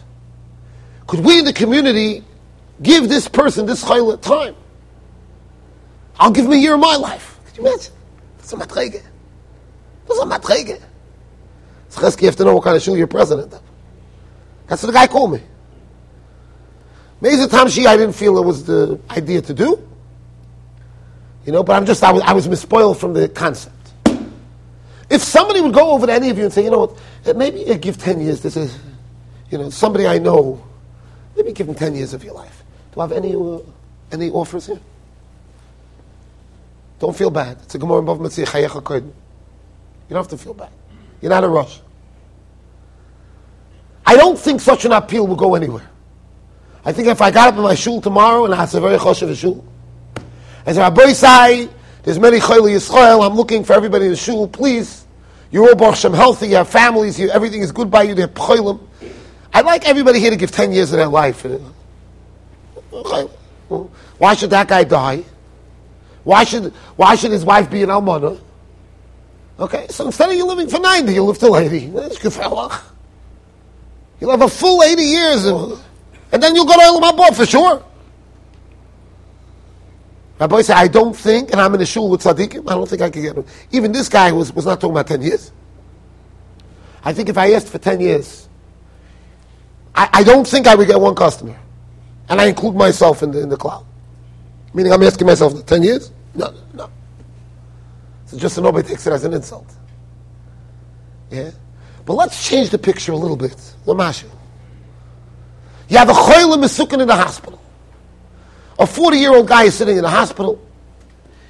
Could 1.08 1.26
we 1.26 1.40
in 1.40 1.46
the 1.46 1.52
community 1.52 2.24
give 2.82 3.10
this 3.10 3.28
person, 3.28 3.66
this 3.66 3.84
chayla, 3.84 4.22
time? 4.22 4.56
I'll 6.20 6.32
give 6.32 6.46
him 6.46 6.52
a 6.52 6.56
year 6.56 6.76
of 6.76 6.80
my 6.80 6.96
life. 6.96 7.40
Could 7.46 7.58
you 7.58 7.68
imagine? 7.68 7.94
That's 8.38 8.54
a 8.54 8.58
matrege. 8.58 9.02
That's 10.08 10.20
a 10.20 10.26
matrege. 10.26 10.82
Chesky, 11.92 12.22
you 12.22 12.28
have 12.28 12.36
to 12.38 12.44
know 12.44 12.56
what 12.56 12.64
kind 12.64 12.76
of 12.76 12.82
shul 12.82 12.98
you're 12.98 13.08
president 13.08 13.54
of. 13.54 13.62
That's 14.68 14.82
what 14.82 14.88
the 14.88 14.94
guy 14.94 15.08
called 15.08 15.34
me. 15.34 15.42
Maybe 17.22 17.38
Tamshi, 17.38 17.86
I 17.86 17.96
didn't 17.96 18.16
feel 18.16 18.38
it 18.38 18.46
was 18.46 18.66
the 18.66 19.00
idea 19.10 19.42
to 19.42 19.54
do. 19.54 19.88
You 21.46 21.52
know, 21.52 21.64
but 21.64 21.74
I'm 21.74 21.86
just, 21.86 22.04
I 22.04 22.12
was, 22.12 22.22
I 22.24 22.34
was 22.34 22.48
mispoiled 22.48 22.98
from 22.98 23.14
the 23.14 23.30
concept. 23.30 23.76
If 25.10 25.22
somebody 25.22 25.62
would 25.62 25.74
go 25.74 25.92
over 25.92 26.08
to 26.08 26.14
any 26.14 26.30
of 26.30 26.38
you 26.38 26.46
and 26.46 26.54
say, 26.54 26.64
you 26.64 26.72
know 26.72 26.80
what, 26.80 26.98
eh, 27.26 27.34
maybe 27.34 27.64
give 27.78 27.98
10 27.98 28.22
years, 28.22 28.42
this 28.42 28.58
is, 28.58 28.78
you 29.52 29.58
know, 29.58 29.70
somebody 29.70 30.08
I 30.08 30.18
know, 30.18 30.66
maybe 31.36 31.52
give 31.52 31.68
him 31.68 31.76
10 31.76 31.96
years 31.96 32.14
of 32.14 32.24
your 32.24 32.34
life. 32.34 32.62
Do 32.94 33.02
I 33.02 33.04
have 33.04 33.12
any, 33.12 33.36
uh, 33.36 33.60
any 34.12 34.30
offers 34.30 34.68
here? 34.68 34.80
Don't 37.00 37.16
feel 37.16 37.32
bad. 37.32 37.58
It's 37.64 37.76
a 37.76 37.78
Gemara 37.78 38.00
in 38.00 38.06
Bav 38.06 38.20
Chayecha. 38.20 39.04
You 39.04 39.14
don't 40.10 40.18
have 40.18 40.28
to 40.28 40.38
feel 40.38 40.54
bad. 40.54 40.70
You're 41.22 41.30
not 41.30 41.44
in 41.44 41.50
a 41.50 41.54
rush. 41.54 41.80
I 44.06 44.16
don't 44.16 44.38
think 44.38 44.62
such 44.62 44.86
an 44.86 44.92
appeal 44.92 45.26
will 45.26 45.36
go 45.36 45.56
anywhere. 45.56 45.90
I 46.86 46.92
think 46.92 47.08
if 47.08 47.22
I 47.22 47.32
got 47.32 47.50
up 47.50 47.56
in 47.56 47.64
my 47.64 47.76
shul 47.76 48.02
tomorrow 48.02 48.46
and 48.46 48.54
I 48.54 48.58
had 48.58 48.74
a 48.74 48.82
very 48.82 48.98
choshev 48.98 49.36
shul, 49.36 49.66
as 50.66 50.78
Rabbi 50.78 51.14
say, 51.14 51.70
there's 52.04 52.20
many 52.20 52.40
chayli 52.40 52.76
Yisrael, 52.76 53.26
I'm 53.26 53.36
looking 53.36 53.64
for 53.64 53.74
everybody 53.74 54.06
in 54.06 54.12
the 54.12 54.18
shul, 54.18 54.48
please, 54.48 55.06
you're 55.52 55.68
all 55.70 55.76
Baruch 55.76 55.96
Shem 55.96 56.14
healthy, 56.14 56.50
you 56.50 56.56
have 56.56 56.70
families, 56.70 57.20
you, 57.20 57.30
everything 57.30 57.62
is 57.62 57.72
good 57.72 57.90
by 57.90 58.04
you, 58.04 58.14
they're 58.14 58.28
pcholim. 58.28 58.80
I'd 59.54 59.66
like 59.66 59.88
everybody 59.88 60.20
here 60.20 60.32
to 60.32 60.36
give 60.36 60.52
10 60.52 60.74
years 60.74 60.92
of 60.92 60.98
their 60.98 61.08
life. 61.08 61.46
Why 64.18 64.36
should 64.36 64.52
that 64.52 64.68
guy 64.68 64.84
die? 64.84 65.24
Why 66.24 66.44
should, 66.44 66.72
why 66.96 67.16
should 67.16 67.32
his 67.32 67.44
wife 67.44 67.70
be 67.70 67.84
an 67.84 67.90
almana? 67.90 68.40
Okay, 69.60 69.88
so 69.90 70.06
instead 70.06 70.30
of 70.30 70.36
you 70.36 70.46
living 70.46 70.68
for 70.68 70.80
90, 70.80 71.14
you 71.14 71.24
live 71.24 71.38
till 71.38 71.58
80. 71.58 71.88
That's 71.88 72.18
good 72.18 72.72
You'll 74.20 74.32
have 74.32 74.42
a 74.42 74.48
full 74.48 74.82
80 74.84 75.02
years, 75.02 75.46
and 75.46 76.42
then 76.42 76.56
you'll 76.56 76.66
go 76.66 76.76
to 76.76 76.82
Elam 76.82 77.04
Haba 77.04 77.36
for 77.36 77.46
sure. 77.46 77.84
Rabbi 80.40 80.62
said, 80.62 80.78
I 80.78 80.88
don't 80.88 81.16
think, 81.16 81.52
and 81.52 81.62
I'm 81.62 81.74
in 81.74 81.80
the 81.80 81.86
shul 81.86 82.10
with 82.10 82.22
tzaddikim, 82.22 82.70
I 82.70 82.74
don't 82.74 82.90
think 82.90 83.02
I 83.02 83.10
can 83.10 83.22
get 83.22 83.38
him. 83.38 83.46
Even 83.72 83.92
this 83.92 84.10
guy 84.10 84.32
was, 84.32 84.52
was 84.54 84.66
not 84.66 84.82
talking 84.82 84.96
about 84.96 85.08
10 85.08 85.22
years. 85.22 85.52
I 87.04 87.14
think 87.14 87.30
if 87.30 87.38
I 87.38 87.54
asked 87.54 87.68
for 87.68 87.78
10 87.78 88.00
years, 88.00 88.48
I, 89.94 90.10
I 90.12 90.24
don't 90.24 90.48
think 90.48 90.68
I 90.68 90.76
would 90.76 90.88
get 90.88 91.00
one 91.00 91.16
customer. 91.16 91.58
And 92.34 92.41
I 92.41 92.48
include 92.48 92.74
myself 92.74 93.22
in 93.22 93.30
the, 93.30 93.41
in 93.41 93.50
the 93.50 93.56
cloud. 93.56 93.86
Meaning 94.74 94.91
I'm 94.91 95.04
asking 95.04 95.28
myself, 95.28 95.63
10 95.67 95.84
years? 95.84 96.12
No, 96.34 96.52
no. 96.74 96.89
So 98.26 98.39
just 98.39 98.56
so 98.56 98.62
nobody 98.63 98.88
takes 98.88 99.06
it 99.06 99.13
as 99.13 99.24
an 99.24 99.36
insult. 99.36 99.72
Yeah? 101.30 101.52
But 102.08 102.13
let's 102.15 102.50
change 102.50 102.72
the 102.72 102.80
picture 102.80 103.12
a 103.12 103.15
little 103.15 103.38
bit. 103.38 103.56
Lamashu. 103.86 104.28
You 105.89 106.00
have 106.00 106.10
a 106.10 106.13
choyle 106.13 106.58
mesukin 106.58 107.04
in 107.04 107.08
the 107.08 107.15
hospital. 107.15 107.62
A 108.80 108.88
40 108.88 109.17
year 109.17 109.36
old 109.36 109.48
guy 109.48 109.65
is 109.65 109.76
sitting 109.76 109.98
in 109.98 110.04
a 110.04 110.10
hospital. 110.10 110.60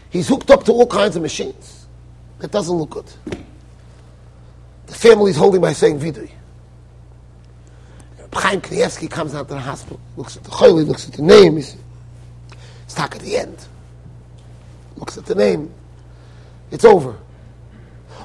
He's 0.09 0.27
hooked 0.27 0.51
up 0.51 0.65
to 0.65 0.73
all 0.73 0.85
kinds 0.85 1.15
of 1.15 1.21
machines. 1.21 1.87
It 2.41 2.51
doesn't 2.51 2.75
look 2.75 2.89
good. 2.89 3.09
The 4.87 4.93
family's 4.93 5.37
holding 5.37 5.61
by 5.61 5.71
saying 5.71 6.01
vidui. 6.01 6.29
Chaim 8.35 8.61
Kanievsky 8.61 9.09
comes 9.09 9.35
out 9.35 9.47
to 9.47 9.53
the 9.53 9.59
hospital, 9.59 9.99
looks 10.17 10.37
at 10.37 10.43
the 10.43 10.49
choyle, 10.49 10.85
looks 10.87 11.07
at 11.07 11.13
the 11.15 11.21
name, 11.21 11.55
he's 11.57 11.77
stuck 12.87 13.15
at 13.15 13.21
the 13.21 13.37
end. 13.37 13.67
Looks 14.97 15.17
at 15.17 15.25
the 15.25 15.35
name. 15.35 15.73
It's 16.71 16.85
over. 16.85 17.17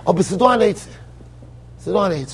Oh, 0.07 0.13
but 0.13 0.25
Sidon 0.25 0.61
Eitzer. 0.61 0.93
Sidon. 1.79 2.27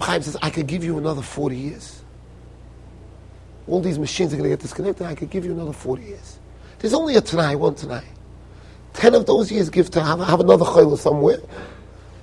Chaim 0.00 0.22
says, 0.22 0.36
I 0.42 0.50
could 0.50 0.66
give 0.66 0.84
you 0.84 0.98
another 0.98 1.22
40 1.22 1.56
years. 1.56 2.02
All 3.66 3.80
these 3.80 3.98
machines 3.98 4.32
are 4.32 4.36
going 4.36 4.48
to 4.48 4.56
get 4.56 4.60
disconnected. 4.60 5.06
I 5.06 5.14
could 5.14 5.30
give 5.30 5.44
you 5.44 5.52
another 5.52 5.72
40 5.72 6.02
years. 6.02 6.38
There's 6.78 6.94
only 6.94 7.16
a 7.16 7.20
tonight, 7.20 7.56
one 7.56 7.74
tonight. 7.74 8.06
10 8.94 9.14
of 9.14 9.26
those 9.26 9.50
years 9.50 9.68
give 9.68 9.90
to 9.90 10.02
have, 10.02 10.20
have 10.20 10.40
another 10.40 10.64
chayla 10.64 10.96
somewhere. 10.96 11.40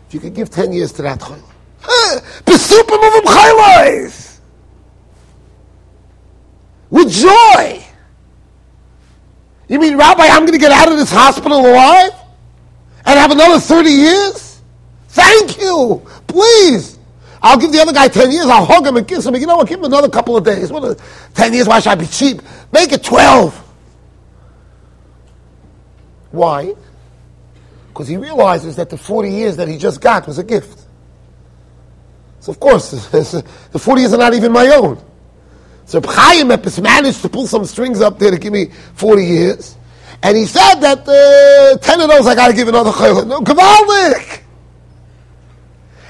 If 0.08 0.14
you 0.14 0.20
could 0.20 0.34
give 0.34 0.50
10 0.50 0.74
years 0.74 0.92
to 0.94 1.02
that 1.04 1.20
chayla. 1.20 1.55
Besupim 2.46 3.18
of 3.18 3.24
chaylas! 3.24 4.40
With 6.90 7.12
joy! 7.12 7.86
You 9.68 9.80
mean, 9.80 9.98
Rabbi, 9.98 10.28
I'm 10.28 10.42
going 10.42 10.54
to 10.54 10.60
get 10.60 10.72
out 10.72 10.92
of 10.92 10.98
this 10.98 11.12
hospital 11.12 11.60
alive? 11.60 12.12
And 13.06 13.20
have 13.20 13.32
another 13.32 13.60
30 13.60 13.90
years? 13.90 14.62
Thank 15.10 15.60
you! 15.60 16.06
Please! 16.28 16.98
I'll 17.42 17.58
give 17.58 17.72
the 17.72 17.80
other 17.80 17.94
guy 17.94 18.08
10 18.08 18.32
years, 18.32 18.48
I'll 18.48 18.66
hug 18.66 18.88
him 18.88 18.98
and 18.98 19.08
kiss 19.08 19.26
him. 19.26 19.36
You 19.36 19.46
know 19.46 19.58
what? 19.58 19.68
Give 19.68 19.80
him 19.80 19.86
another 19.86 20.10
couple 20.10 20.36
of 20.36 20.44
days. 20.44 20.72
What 20.72 20.84
a, 20.84 20.98
10 21.36 21.54
years, 21.54 21.68
why 21.68 21.80
should 21.80 21.92
I 21.92 21.96
be 21.96 22.08
cheap? 22.08 22.42
Make 22.72 22.92
it 22.92 23.04
12. 23.04 23.64
Why? 26.32 26.74
Because 27.90 28.08
he 28.08 28.18
realizes 28.18 28.76
that 28.78 28.90
the 28.90 28.98
40 28.98 29.30
years 29.30 29.58
that 29.58 29.68
he 29.68 29.78
just 29.78 30.02
got 30.02 30.28
was 30.28 30.38
a 30.38 30.44
gift. 30.44 30.85
So 32.46 32.52
of 32.52 32.60
course, 32.60 32.92
the 33.10 33.80
40 33.80 34.02
years 34.02 34.14
are 34.14 34.20
not 34.20 34.36
even 34.36 34.52
my 34.52 34.68
own. 34.68 35.04
So 35.86 36.00
Chaim 36.00 36.50
Epis 36.50 36.80
managed 36.80 37.24
to 37.24 37.30
pull 37.30 37.48
some 37.48 37.66
strings 37.66 38.02
up 38.02 38.20
there 38.20 38.30
to 38.30 38.38
give 38.38 38.54
me 38.54 38.68
40 38.94 39.26
years. 39.26 39.76
And 40.22 40.38
he 40.38 40.46
said 40.46 40.76
that 40.76 41.08
uh, 41.08 41.76
10 41.80 42.02
of 42.02 42.08
those 42.08 42.28
I 42.28 42.36
got 42.36 42.50
to 42.50 42.54
give 42.54 42.68
another 42.68 42.92
chayla. 42.92 43.26
No, 43.26 43.42
Kavaldik! 43.42 44.44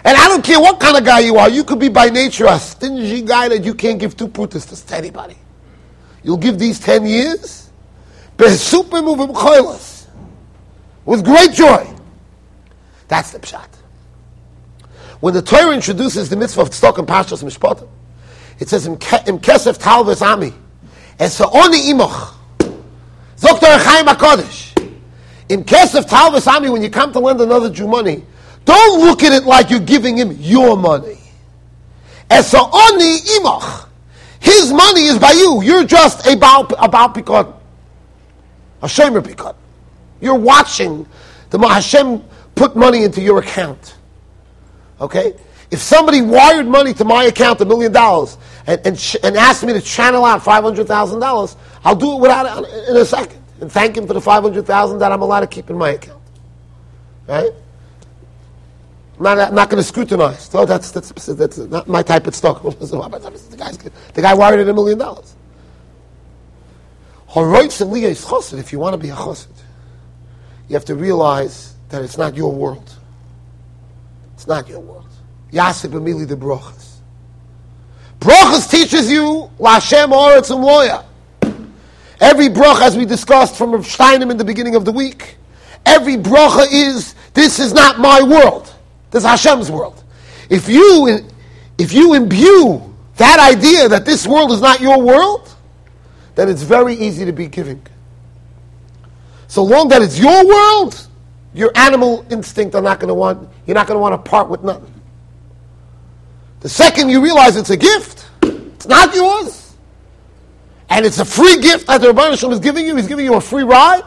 And 0.03 0.17
I 0.17 0.27
don't 0.27 0.43
care 0.43 0.59
what 0.59 0.77
kind 0.77 0.97
of 0.97 1.05
guy 1.05 1.19
you 1.19 1.37
are. 1.37 1.49
You 1.49 1.63
could 1.63 1.79
be 1.79 1.87
by 1.87 2.09
nature 2.09 2.47
a 2.47 2.59
stingy 2.59 3.21
guy 3.21 3.47
that 3.47 3.63
you 3.63 3.73
can't 3.73 3.97
give 3.97 4.17
two 4.17 4.27
putas 4.27 4.85
to 4.85 4.93
anybody. 4.93 5.37
You'll 6.21 6.35
give 6.35 6.59
these 6.59 6.81
10 6.81 7.05
years 7.05 7.69
with 8.37 8.59
great 11.23 11.53
joy. 11.53 11.87
That's 13.07 13.31
the 13.31 13.39
pshat. 13.39 13.69
When 15.19 15.33
the 15.33 15.41
Torah 15.41 15.73
introduces 15.73 16.29
the 16.29 16.35
mitzvah 16.35 16.61
of 16.61 16.69
tzedakah 16.69 16.99
and 16.99 17.07
pashas 17.07 17.43
mishpatim, 17.43 17.87
it 18.59 18.69
says, 18.69 18.87
Im 18.87 18.97
kesef 18.97 19.77
talves 19.77 20.21
ami. 20.21 20.53
Es 21.19 21.39
oni 21.41 21.91
imoch. 21.93 22.35
Dr. 23.39 23.67
Chaim 23.67 24.05
HaKadosh. 24.07 24.65
In 25.49 25.63
case 25.63 25.93
of 25.93 26.05
Talvas 26.07 26.47
Ami, 26.47 26.69
when 26.69 26.81
you 26.81 26.89
come 26.89 27.11
to 27.13 27.19
lend 27.19 27.39
another 27.39 27.69
Jew 27.69 27.87
money, 27.87 28.23
don't 28.65 29.01
look 29.01 29.21
at 29.21 29.31
it 29.31 29.45
like 29.45 29.69
you're 29.69 29.79
giving 29.79 30.17
him 30.17 30.31
your 30.39 30.75
money. 30.75 31.19
Es 32.29 32.53
oni 32.55 33.19
imoch. 33.39 33.87
His 34.39 34.73
money 34.73 35.05
is 35.05 35.19
by 35.19 35.31
you. 35.31 35.61
You're 35.61 35.85
just 35.85 36.25
a 36.25 36.35
Baal, 36.35 36.67
a 36.79 36.89
Baal 36.89 37.09
Pikot. 37.09 37.53
A 38.81 38.87
Shomer 38.87 39.21
Pikot. 39.21 39.55
You're 40.21 40.35
watching 40.35 41.05
the 41.51 41.59
Hashem 41.59 42.23
put 42.55 42.75
money 42.75 43.03
into 43.03 43.21
your 43.21 43.39
account. 43.39 43.94
Okay? 44.99 45.33
If 45.71 45.79
somebody 45.79 46.21
wired 46.21 46.67
money 46.67 46.93
to 46.93 47.05
my 47.05 47.25
account, 47.25 47.59
a 47.61 47.65
million 47.65 47.91
dollars, 47.91 48.37
and, 48.67 48.79
and, 48.85 48.99
sh- 48.99 49.17
and 49.23 49.35
asked 49.35 49.63
me 49.63 49.73
to 49.73 49.81
channel 49.81 50.23
out 50.25 50.41
$500,000, 50.41 51.55
I'll 51.83 51.95
do 51.95 52.13
it 52.13 52.21
without 52.21 52.45
uh, 52.45 52.63
in 52.89 52.97
a 52.97 53.05
second 53.05 53.41
and 53.61 53.71
thank 53.71 53.95
him 53.95 54.05
for 54.05 54.13
the 54.13 54.21
500000 54.21 54.99
that 54.99 55.11
I'm 55.11 55.21
allowed 55.21 55.41
to 55.41 55.47
keep 55.47 55.69
in 55.69 55.77
my 55.77 55.91
account. 55.91 56.21
Right? 57.27 57.51
I'm 59.17 59.23
not, 59.23 59.53
not 59.53 59.69
going 59.69 59.81
to 59.81 59.87
scrutinize. 59.87 60.41
So 60.49 60.65
that's, 60.65 60.91
that's, 60.91 61.11
that's 61.11 61.57
not 61.57 61.87
my 61.87 62.03
type 62.03 62.27
of 62.27 62.35
stock. 62.35 62.61
the, 62.63 63.55
guy's, 63.57 63.77
the 63.77 64.21
guy 64.21 64.33
wired 64.33 64.59
it 64.59 64.67
a 64.67 64.73
million 64.73 64.97
dollars. 64.97 65.35
If 67.29 68.71
you 68.71 68.79
want 68.79 68.93
to 68.93 68.97
be 68.97 69.09
a 69.09 69.15
chassid, 69.15 69.47
you 70.67 70.73
have 70.73 70.85
to 70.85 70.95
realize 70.95 71.75
that 71.89 72.01
it's 72.03 72.17
not 72.17 72.35
your 72.35 72.51
world. 72.51 72.94
It's 74.45 74.49
not 74.51 74.69
your 74.69 74.79
world. 74.79 75.07
Yasib 75.51 75.89
Amili 75.89 76.27
the 76.27 76.37
Brochas. 76.37 76.97
Brochas 78.19 78.69
teaches 78.69 79.11
you 79.11 79.49
Lashem 79.57 80.11
Oretz 80.11 80.55
Loya. 80.55 81.03
Every 82.21 82.49
bracha, 82.49 82.81
as 82.83 82.95
we 82.95 83.05
discussed 83.05 83.55
from 83.55 83.71
Steinem 83.81 84.29
in 84.29 84.37
the 84.37 84.45
beginning 84.45 84.75
of 84.75 84.85
the 84.85 84.91
week, 84.91 85.37
every 85.83 86.15
bracha 86.17 86.67
is, 86.71 87.15
this 87.33 87.57
is 87.57 87.73
not 87.73 87.97
my 87.97 88.21
world. 88.21 88.71
This 89.09 89.23
is 89.23 89.27
Hashem's 89.27 89.71
world. 89.71 90.03
If 90.47 90.69
you, 90.69 91.27
if 91.79 91.91
you 91.91 92.13
imbue 92.13 92.93
that 93.17 93.39
idea 93.39 93.89
that 93.89 94.05
this 94.05 94.27
world 94.27 94.51
is 94.51 94.61
not 94.61 94.79
your 94.79 95.01
world, 95.01 95.55
then 96.35 96.49
it's 96.49 96.61
very 96.61 96.93
easy 96.93 97.25
to 97.25 97.31
be 97.31 97.47
giving. 97.47 97.81
So 99.47 99.63
long 99.63 99.87
that 99.87 100.03
it's 100.03 100.19
your 100.19 100.45
world, 100.45 101.07
your 101.55 101.71
animal 101.75 102.25
instinct 102.29 102.75
are 102.75 102.81
not 102.81 102.99
going 102.99 103.07
to 103.07 103.13
want, 103.13 103.49
you're 103.65 103.75
not 103.75 103.87
going 103.87 103.95
to 103.95 104.01
want 104.01 104.13
to 104.13 104.29
part 104.29 104.49
with 104.49 104.61
nothing. 104.61 104.93
The 106.59 106.69
second 106.69 107.09
you 107.09 107.23
realize 107.23 107.55
it's 107.55 107.69
a 107.69 107.77
gift, 107.77 108.27
it's 108.43 108.87
not 108.87 109.15
yours, 109.15 109.73
and 110.89 111.05
it's 111.05 111.19
a 111.19 111.25
free 111.25 111.61
gift 111.61 111.87
that 111.87 112.01
the 112.01 112.07
Rabban 112.07 112.37
Shalom 112.37 112.53
is 112.53 112.59
giving 112.59 112.85
you, 112.85 112.95
he's 112.97 113.07
giving 113.07 113.23
you 113.23 113.35
a 113.35 113.41
free 113.41 113.63
ride. 113.63 114.03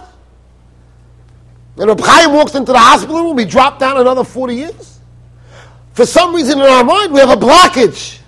And 1.79 1.89
Reb 1.89 2.01
Chaim 2.01 2.33
walks 2.35 2.55
into 2.55 2.73
the 2.73 2.79
hospital 2.79 3.23
room, 3.23 3.39
he 3.39 3.47
dropped 3.47 3.81
down 3.81 3.97
another 3.97 4.25
40 4.25 4.55
years. 4.55 5.01
For 5.95 6.05
some 6.05 6.35
reason 6.35 6.59
in 6.59 6.67
our 6.67 6.85
mind, 6.85 7.13
we 7.13 7.21
have 7.21 7.31
a 7.31 7.37
blockage. 7.37 8.19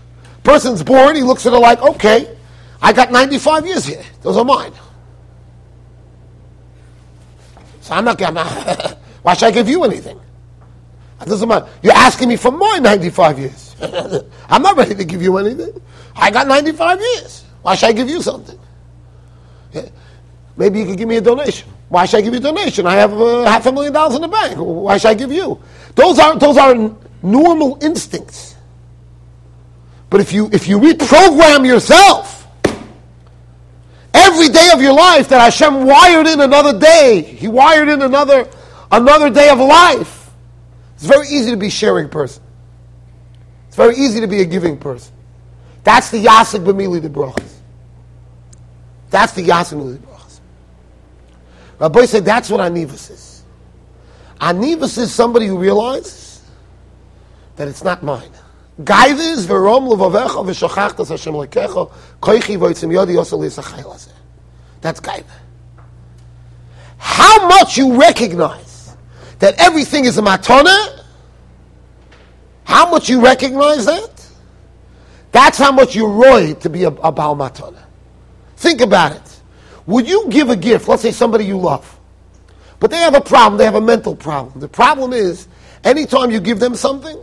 Person's 0.45 0.83
born, 0.83 1.15
he 1.15 1.23
looks 1.23 1.45
at 1.45 1.53
it 1.53 1.59
like, 1.59 1.83
okay, 1.83 2.37
I 2.81 2.95
got 2.95 3.13
95 3.13 3.67
years 3.67 3.85
here. 3.85 4.03
Those 4.23 4.39
are 4.39 4.45
mine. 4.45 4.73
So 7.83 7.95
I'm 7.95 8.05
not, 8.05 8.19
going 8.19 8.35
why 9.23 9.35
should 9.35 9.47
I 9.47 9.51
give 9.51 9.69
you 9.69 9.85
anything? 9.85 10.21
It 11.21 11.27
doesn't 11.27 11.49
matter. 11.49 11.69
You're 11.83 11.93
asking 11.93 12.29
me 12.29 12.37
for 12.37 12.51
my 12.51 12.79
95 12.81 13.39
years. 13.39 13.77
I'm 14.49 14.63
not 14.63 14.77
ready 14.77 14.95
to 14.95 15.05
give 15.05 15.23
you 15.23 15.37
anything. 15.37 15.81
I 16.17 16.31
got 16.31 16.47
95 16.47 16.99
years. 17.01 17.45
Why 17.63 17.75
should 17.75 17.91
I 17.91 17.93
give 17.93 18.09
you 18.09 18.23
something? 18.23 18.59
Maybe 20.57 20.81
you 20.81 20.87
could 20.87 20.99
give 20.99 21.09
me 21.09 21.17
a 21.17 21.21
donation. 21.21 21.69
Why 21.89 22.07
should 22.07 22.19
I 22.19 22.21
give 22.23 22.35
you 22.35 22.41
a 22.41 22.43
donation? 22.43 22.87
I 22.87 22.95
have 22.97 23.13
uh, 23.13 23.45
half 23.45 23.67
a 23.67 23.73
million 23.73 23.93
dollars 23.93 24.15
in 24.17 24.23
the 24.23 24.29
bank. 24.29 24.57
Why 24.59 24.97
should 24.99 25.09
I 25.09 25.15
give 25.15 25.33
you? 25.33 25.61
Those 25.95 26.19
are, 26.19 26.39
those 26.39 26.57
are 26.57 26.75
normal 27.23 27.79
instincts. 27.83 28.57
But 30.09 30.21
if 30.21 30.33
you, 30.33 30.49
if 30.53 30.69
you 30.69 30.79
reprogram 30.79 31.67
yourself, 31.67 32.47
every 34.13 34.49
day 34.49 34.71
of 34.73 34.83
your 34.83 34.93
life 34.93 35.29
that 35.29 35.41
Hashem 35.41 35.87
wired 35.87 36.27
in 36.27 36.41
another 36.41 36.79
day, 36.79 37.23
He 37.23 37.49
wired 37.49 37.89
in 37.89 38.03
another, 38.03 38.49
another 38.91 39.31
day 39.31 39.49
of 39.51 39.59
life, 39.59 40.31
it's 40.95 41.05
very 41.05 41.29
easy 41.29 41.51
to 41.51 41.57
be 41.57 41.69
a 41.69 41.71
sharing 41.71 42.09
person. 42.09 42.43
It's 43.69 43.77
very 43.77 43.97
easy 43.97 44.21
to 44.21 44.27
be 44.27 44.41
a 44.41 44.45
giving 44.45 44.77
person. 44.77 45.15
That's 45.85 46.11
the 46.11 46.25
Yasik 46.25 46.65
B'mili 46.65 47.01
de 47.01 47.09
Brachas. 47.09 47.55
That's 49.11 49.33
the 49.33 49.43
Yasik 49.43 49.79
B'mili 49.79 50.01
de 50.01 50.07
Brachas. 50.07 50.41
Rabbi 51.79 52.05
said 52.05 52.25
that's 52.25 52.51
what 52.51 52.61
Anivas 52.61 53.11
is. 53.11 53.43
Anivas 54.41 54.99
is 54.99 55.15
somebody 55.15 55.47
who 55.47 55.59
realizes 55.59 56.43
that 57.57 57.69
it's 57.69 57.85
not 57.85 58.03
mine. 58.03 58.31
Gaivis 58.83 59.47
v'rom 59.47 59.89
levavecha 59.89 60.45
v'shachachtas 60.45 61.09
Hashem 61.09 61.35
lekecha 61.35 61.91
koichi 62.21 62.59
v'otzim 62.59 62.93
yodi 62.93 63.15
yosel 63.15 64.09
That's 64.81 65.01
gaiva. 65.01 65.25
How 66.99 67.49
much 67.49 67.79
you 67.79 67.99
recognize 67.99 68.70
that 69.41 69.55
everything 69.59 70.05
is 70.05 70.17
a 70.19 70.23
matana, 70.23 71.05
how 72.65 72.89
much 72.91 73.09
you 73.09 73.23
recognize 73.23 73.87
that, 73.87 74.29
that's 75.33 75.59
how 75.59 75.73
much 75.73 75.97
you're 75.97 76.11
roy 76.11 76.55
to 76.55 76.71
be 76.71 76.85
a, 76.85 76.89
a 76.89 77.11
Baal 77.11 77.37
Matana. 77.37 77.83
Think 78.57 78.81
about 78.81 79.17
it. 79.17 79.41
Would 79.87 80.09
you 80.09 80.27
give 80.29 80.51
a 80.51 80.57
gift, 80.57 80.87
let's 80.89 81.03
say 81.03 81.11
somebody 81.11 81.45
you 81.45 81.59
love, 81.59 81.99
but 82.79 82.91
they 82.91 82.99
have 82.99 83.15
a 83.15 83.21
problem, 83.21 83.59
they 83.59 83.65
have 83.65 83.75
a 83.75 83.81
mental 83.81 84.15
problem. 84.15 84.61
The 84.61 84.69
problem 84.69 85.13
is, 85.13 85.49
anytime 85.85 86.31
you 86.31 86.41
give 86.41 86.61
them 86.61 86.75
something, 86.75 87.19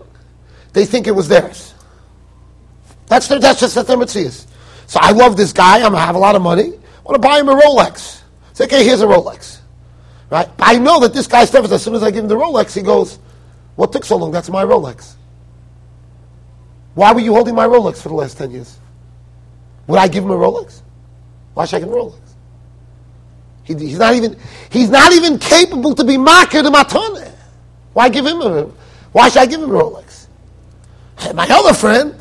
they 0.74 0.86
think 0.86 1.08
it 1.08 1.12
was 1.12 1.28
theirs. 1.28 1.74
That's, 3.06 3.28
their, 3.28 3.40
that's 3.40 3.60
just 3.60 3.76
what 3.76 3.88
their 3.88 4.30
So 4.30 5.00
I 5.02 5.12
love 5.12 5.38
this 5.38 5.54
guy, 5.54 5.82
I'm, 5.82 5.96
I 5.96 6.06
have 6.06 6.16
a 6.16 6.20
lot 6.20 6.36
of 6.36 6.42
money, 6.42 6.74
I 6.74 7.02
want 7.04 7.22
to 7.22 7.28
buy 7.28 7.40
him 7.40 7.50
a 7.50 7.56
Rolex. 7.56 8.22
Say, 8.54 8.66
okay, 8.66 8.84
here's 8.84 9.02
a 9.02 9.06
Rolex. 9.06 9.57
Right? 10.30 10.50
I 10.60 10.78
know 10.78 11.00
that 11.00 11.14
this 11.14 11.28
guy 11.28 11.46
stuff 11.46 11.72
as 11.72 11.84
soon 11.84 11.96
as 11.96 12.04
I 12.04 12.12
give 12.12 12.24
him 12.24 12.28
the 12.28 12.36
Rolex, 12.36 12.76
he 12.76 12.82
goes, 12.82 13.20
what 13.76 13.92
took 13.92 14.04
so 14.04 14.18
long? 14.18 14.32
That's 14.32 14.50
my 14.50 14.64
Rolex. 14.64 15.14
Why 16.96 17.14
were 17.14 17.20
you 17.20 17.34
holding 17.34 17.56
my 17.56 17.68
Rolex 17.68 18.02
for 18.02 18.10
the 18.10 18.16
last 18.16 18.38
10 18.38 18.52
years? 18.52 18.80
Would 19.86 20.00
I 20.00 20.08
give 20.08 20.24
him 20.24 20.32
a 20.32 20.36
Rolex? 20.36 20.82
Why 21.54 21.66
should 21.66 21.78
I 21.78 21.80
give 21.80 21.90
him 21.90 21.94
a 21.94 21.98
Rolex? 21.98 22.20
He, 23.64 23.74
he's, 23.76 24.00
not 24.00 24.16
even, 24.16 24.38
he's 24.72 24.90
not 24.90 25.14
even 25.14 25.38
capable 25.38 25.94
to 25.94 26.04
be 26.04 26.18
marker 26.18 26.64
to 26.64 26.70
matone. 26.70 27.32
Why 27.94 28.10
give 28.10 28.26
him 28.26 28.42
a 28.42 28.64
Why 29.12 29.30
should 29.30 29.44
I 29.44 29.46
give 29.46 29.62
him 29.62 29.70
a 29.70 29.74
Rolex? 29.74 30.28
My 31.34 31.48
other 31.50 31.74
friend, 31.74 32.16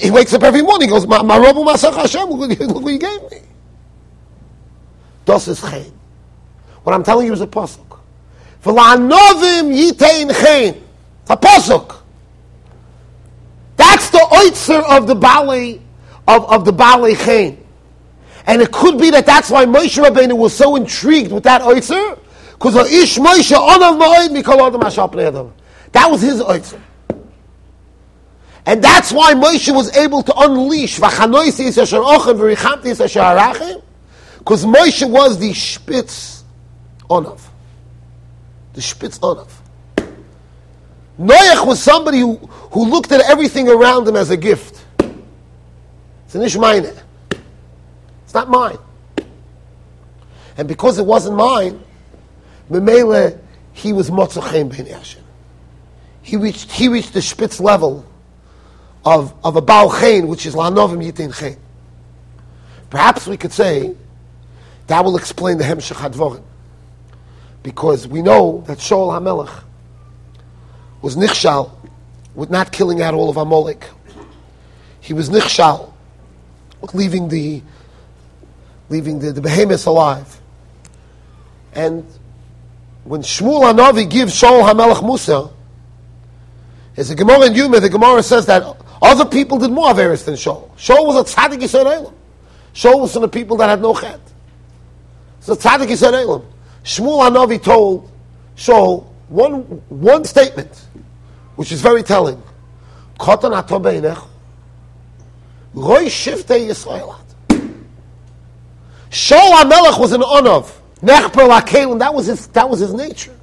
he 0.00 0.10
wakes 0.10 0.32
up 0.34 0.42
every 0.42 0.62
morning, 0.62 0.88
he 0.88 0.92
goes, 0.92 1.06
Ma 1.06 1.22
Rabu 1.22 1.66
Masach 1.66 1.94
Hashem, 1.94 2.28
look 2.28 2.82
what 2.82 2.92
you 2.92 2.98
gave 2.98 3.30
me. 3.30 3.40
Das 5.24 5.48
is 5.48 5.60
chen. 5.60 5.92
What 6.86 6.94
I'm 6.94 7.02
telling 7.02 7.26
you 7.26 7.32
is 7.32 7.40
a 7.40 7.48
pasuk. 7.48 7.98
V'la'anovim 8.62 9.74
yitein 9.74 10.32
chen. 10.40 10.80
A 11.28 11.36
pasuk. 11.36 11.96
That's 13.76 14.08
the 14.10 14.18
oitzer 14.18 14.84
of 14.88 15.08
the 15.08 15.16
Bali, 15.16 15.82
of, 16.28 16.48
of 16.48 16.64
the 16.64 16.72
Bali 16.72 17.16
Chain. 17.16 17.66
And 18.46 18.62
it 18.62 18.70
could 18.70 19.00
be 19.00 19.10
that 19.10 19.26
that's 19.26 19.50
why 19.50 19.66
Moshe 19.66 20.00
Rabbeinu 20.00 20.38
was 20.38 20.54
so 20.54 20.76
intrigued 20.76 21.32
with 21.32 21.42
that 21.42 21.60
oitzer, 21.60 22.20
because 22.52 22.76
Ish 22.76 23.18
Moshe 23.18 23.56
onav 23.56 24.00
ma'od 24.00 24.28
mikol 24.28 24.64
adam 24.64 24.80
hashap 24.80 25.52
That 25.90 26.08
was 26.08 26.22
his 26.22 26.40
oitzer. 26.40 26.80
And 28.64 28.80
that's 28.80 29.10
why 29.10 29.34
Moshe 29.34 29.74
was 29.74 29.96
able 29.96 30.22
to 30.22 30.32
unleash 30.36 31.00
because 31.00 31.18
Moshe 34.64 35.10
was 35.10 35.38
the 35.40 35.52
spitz 35.52 36.35
onav. 37.08 37.40
The 38.74 38.82
spitz 38.82 39.18
onav. 39.18 39.48
Noach 41.18 41.66
was 41.66 41.82
somebody 41.82 42.20
who, 42.20 42.36
who 42.36 42.90
looked 42.90 43.10
at 43.12 43.22
everything 43.22 43.68
around 43.68 44.06
him 44.06 44.16
as 44.16 44.30
a 44.30 44.36
gift. 44.36 44.84
It's 44.98 46.34
an 46.34 46.42
ishmaine. 46.42 46.94
It's 48.24 48.34
not 48.34 48.50
mine. 48.50 48.78
And 50.58 50.68
because 50.68 50.98
it 50.98 51.06
wasn't 51.06 51.36
mine, 51.36 51.82
Memele, 52.70 53.38
he 53.72 53.92
was 53.92 54.10
Motzachem 54.10 54.70
Ben 54.70 54.86
Yashin. 54.86 55.20
He 56.22 56.36
reached, 56.36 56.72
he 56.72 56.88
reached 56.88 57.12
the 57.12 57.22
spitz 57.22 57.60
level 57.60 58.04
of, 59.04 59.32
of 59.44 59.56
a 59.56 59.60
Baal 59.60 59.90
Chen, 60.00 60.26
which 60.26 60.44
is 60.44 60.54
Lanovim 60.54 61.04
Yitin. 61.04 61.56
Perhaps 62.90 63.26
we 63.26 63.36
could 63.36 63.52
say 63.52 63.94
that 64.88 65.04
will 65.04 65.16
explain 65.16 65.58
the 65.58 65.64
Hemshech 65.64 65.96
HaDvorim. 65.96 66.42
Because 67.66 68.06
we 68.06 68.22
know 68.22 68.62
that 68.68 68.78
Shaul 68.78 69.10
HaMelech 69.10 69.64
was 71.02 71.16
nichshal 71.16 71.72
with 72.36 72.48
not 72.48 72.70
killing 72.70 73.02
out 73.02 73.12
all 73.12 73.28
of 73.28 73.36
Amalek. 73.36 73.90
He 75.00 75.12
was 75.12 75.30
nichshal 75.30 75.92
with 76.80 76.94
leaving 76.94 77.28
the 77.28 77.62
leaving 78.88 79.18
the, 79.18 79.32
the 79.32 79.40
behemoths 79.40 79.86
alive. 79.86 80.40
And 81.72 82.06
when 83.02 83.22
Shmuel 83.22 83.62
Hanavi 83.72 84.08
gives 84.08 84.40
Shaul 84.40 84.62
HaMelech 84.62 85.04
Musa, 85.04 85.50
there's 86.94 87.10
a 87.10 87.16
Gemara 87.16 87.46
in 87.46 87.54
Yuma, 87.56 87.80
the 87.80 87.90
Gemara 87.90 88.22
says 88.22 88.46
that 88.46 88.62
other 89.02 89.24
people 89.24 89.58
did 89.58 89.72
more 89.72 89.92
Averis 89.92 90.24
than 90.24 90.34
Shaul. 90.34 90.70
Shaul 90.76 91.04
was 91.04 91.16
a 91.16 91.34
tzaddik 91.34 91.62
Yisrael. 91.62 92.14
Shaul 92.72 93.00
was 93.00 93.12
from 93.12 93.22
the 93.22 93.28
people 93.28 93.56
that 93.56 93.68
had 93.68 93.82
no 93.82 93.92
chet. 93.92 94.20
So 95.40 95.56
tzaddik 95.56 95.88
Yisrael. 95.88 96.44
Shmuel 96.86 97.28
Hanavi 97.28 97.60
told 97.60 98.08
Shaul 98.56 99.06
one, 99.28 99.62
one 99.88 100.24
statement, 100.24 100.86
which 101.56 101.72
is 101.72 101.82
very 101.82 102.04
telling. 102.04 102.40
Kotan 103.18 103.58
ato 103.58 103.80
beinech, 103.80 104.24
roi 105.74 106.04
shiftei 106.04 106.68
Yisraelat. 106.68 107.24
Shaul 109.10 109.62
HaMelech 109.62 109.98
was 109.98 110.12
an 110.12 110.20
Onav. 110.20 110.72
Nechper 111.02 111.48
Lakelim, 111.48 111.98
that 111.98 112.14
was 112.14 112.26
his, 112.26 112.46
that 112.48 112.70
was 112.70 112.78
his 112.78 112.94
nature. 112.94 113.34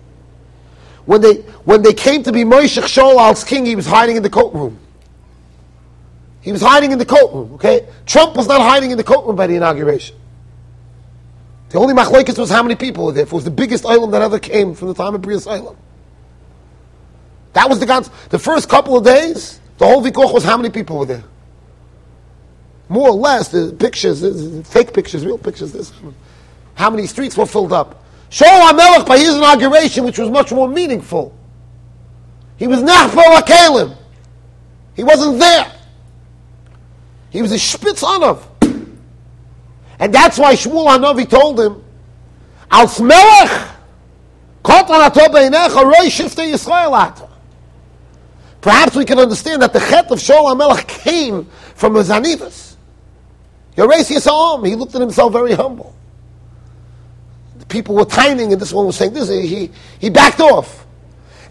When 1.05 1.19
they, 1.19 1.35
when 1.65 1.81
they 1.81 1.93
came 1.93 2.23
to 2.23 2.31
be 2.31 2.45
Moshe 2.45 2.81
Shaul 2.81 3.17
als 3.17 3.43
king, 3.43 3.65
he 3.65 3.75
was 3.75 3.85
hiding 3.85 4.15
in 4.15 4.23
the 4.23 4.29
coat 4.29 4.53
room. 4.53 4.79
He 6.39 6.53
was 6.53 6.61
hiding 6.61 6.93
in 6.93 6.97
the 6.97 7.05
coat 7.05 7.33
room, 7.33 7.53
okay? 7.55 7.89
Trump 8.05 8.37
was 8.37 8.47
not 8.47 8.61
hiding 8.61 8.91
in 8.91 8.97
the 8.97 9.03
coat 9.03 9.25
room 9.25 9.35
by 9.35 9.47
the 9.47 9.55
inauguration. 9.55 10.15
The 11.73 11.79
only 11.79 11.95
machlekes 11.95 12.37
was 12.37 12.51
how 12.51 12.61
many 12.61 12.75
people 12.75 13.05
were 13.05 13.11
there. 13.13 13.23
If 13.23 13.29
it 13.29 13.35
was 13.35 13.45
the 13.45 13.49
biggest 13.49 13.83
island 13.83 14.13
that 14.13 14.21
ever 14.21 14.37
came 14.37 14.75
from 14.75 14.89
the 14.89 14.93
time 14.93 15.15
of 15.15 15.23
Brias 15.23 15.47
Olam. 15.47 15.75
That 17.53 17.67
was 17.67 17.79
the 17.79 17.87
God's, 17.87 18.11
the 18.29 18.37
first 18.37 18.69
couple 18.69 18.95
of 18.95 19.03
days, 19.03 19.59
the 19.79 19.87
whole 19.87 20.03
vikoch 20.03 20.31
was 20.31 20.43
how 20.43 20.55
many 20.55 20.69
people 20.69 20.99
were 20.99 21.07
there. 21.07 21.23
More 22.89 23.09
or 23.09 23.15
less, 23.15 23.47
the 23.47 23.75
pictures, 23.79 24.21
fake 24.67 24.93
pictures, 24.93 25.25
real 25.25 25.39
pictures, 25.39 25.71
this. 25.71 25.91
How 26.75 26.91
many 26.91 27.07
streets 27.07 27.35
were 27.35 27.47
filled 27.47 27.73
up. 27.73 28.03
Shaul 28.29 28.69
HaMelech, 28.69 29.07
by 29.07 29.17
his 29.17 29.35
inauguration, 29.35 30.03
which 30.03 30.19
was 30.19 30.29
much 30.29 30.51
more 30.51 30.67
meaningful, 30.67 31.35
he 32.57 32.67
was 32.67 32.83
Nachbar 32.83 33.41
Akalim. 33.41 33.97
He 34.95 35.03
wasn't 35.03 35.39
there. 35.39 35.71
He 37.31 37.41
was 37.41 37.51
a 37.51 37.57
Spitz 37.57 38.03
Anav. 38.03 38.43
And 39.99 40.13
that's 40.13 40.37
why 40.37 40.53
Shmuel 40.53 40.87
Hanavi 40.87 41.29
told 41.29 41.59
him, 41.59 41.83
Als 42.71 42.99
Melech, 42.99 43.69
Kotan 44.63 45.05
Ato 45.05 45.27
Beinecha, 45.27 45.83
Roi 45.83 46.07
Shifte 46.07 46.51
Yisrael 46.51 46.97
Ato. 46.97 47.29
Perhaps 48.61 48.95
we 48.95 49.03
can 49.03 49.19
understand 49.19 49.61
that 49.61 49.73
the 49.73 49.79
chet 49.79 50.09
of 50.09 50.19
Shaul 50.19 50.55
HaMelech 50.55 50.87
came 50.87 51.45
from 51.75 51.97
a 51.97 51.99
Zanivas. 51.99 52.75
Yoreis 53.75 54.09
Yisrael, 54.09 54.65
he 54.65 54.75
looked 54.75 54.95
at 54.95 55.01
himself 55.01 55.33
very 55.33 55.51
humble. 55.53 55.93
The 57.59 57.65
people 57.65 57.95
were 57.95 58.05
timing, 58.05 58.53
and 58.53 58.61
this 58.61 58.71
one 58.71 58.85
was 58.85 58.95
saying 58.95 59.13
this, 59.13 59.27
he, 59.27 59.69
he 59.99 60.09
backed 60.09 60.39
off. 60.39 60.85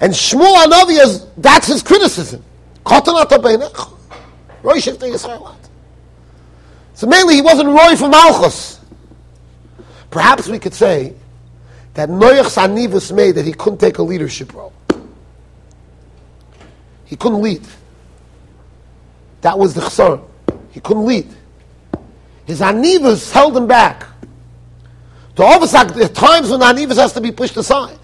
And 0.00 0.12
Shmuel 0.12 0.64
Hanavi, 0.64 1.04
is, 1.04 1.26
that's 1.36 1.66
his 1.66 1.82
criticism. 1.82 2.42
Kotan 2.84 3.20
Ato 3.20 3.36
Beinecha, 3.36 3.92
Roi 4.62 4.78
Shifte 4.78 5.12
Yisrael 5.12 5.46
Ato. 5.46 5.68
So 7.02 7.08
mainly 7.08 7.34
he 7.34 7.42
wasn't 7.42 7.68
Roy 7.68 7.96
from 7.96 8.12
Malchus. 8.12 8.78
Perhaps 10.08 10.46
we 10.46 10.60
could 10.60 10.72
say 10.72 11.16
that 11.94 12.08
Noach's 12.08 12.54
Sanivus 12.54 13.10
made 13.12 13.32
that 13.32 13.44
he 13.44 13.52
couldn't 13.52 13.80
take 13.80 13.98
a 13.98 14.04
leadership 14.04 14.54
role. 14.54 14.72
He 17.04 17.16
couldn't 17.16 17.42
lead. 17.42 17.66
That 19.40 19.58
was 19.58 19.74
the 19.74 19.80
chsar. 19.80 20.22
He 20.70 20.78
couldn't 20.78 21.04
lead. 21.04 21.26
His 22.44 22.60
Anivus 22.60 23.32
held 23.32 23.56
him 23.56 23.66
back. 23.66 24.06
To 25.34 25.44
us, 25.44 25.72
there 25.72 26.04
are 26.04 26.08
times 26.08 26.50
when 26.50 26.60
Anivus 26.60 26.98
has 26.98 27.12
to 27.14 27.20
be 27.20 27.32
pushed 27.32 27.56
aside. 27.56 27.98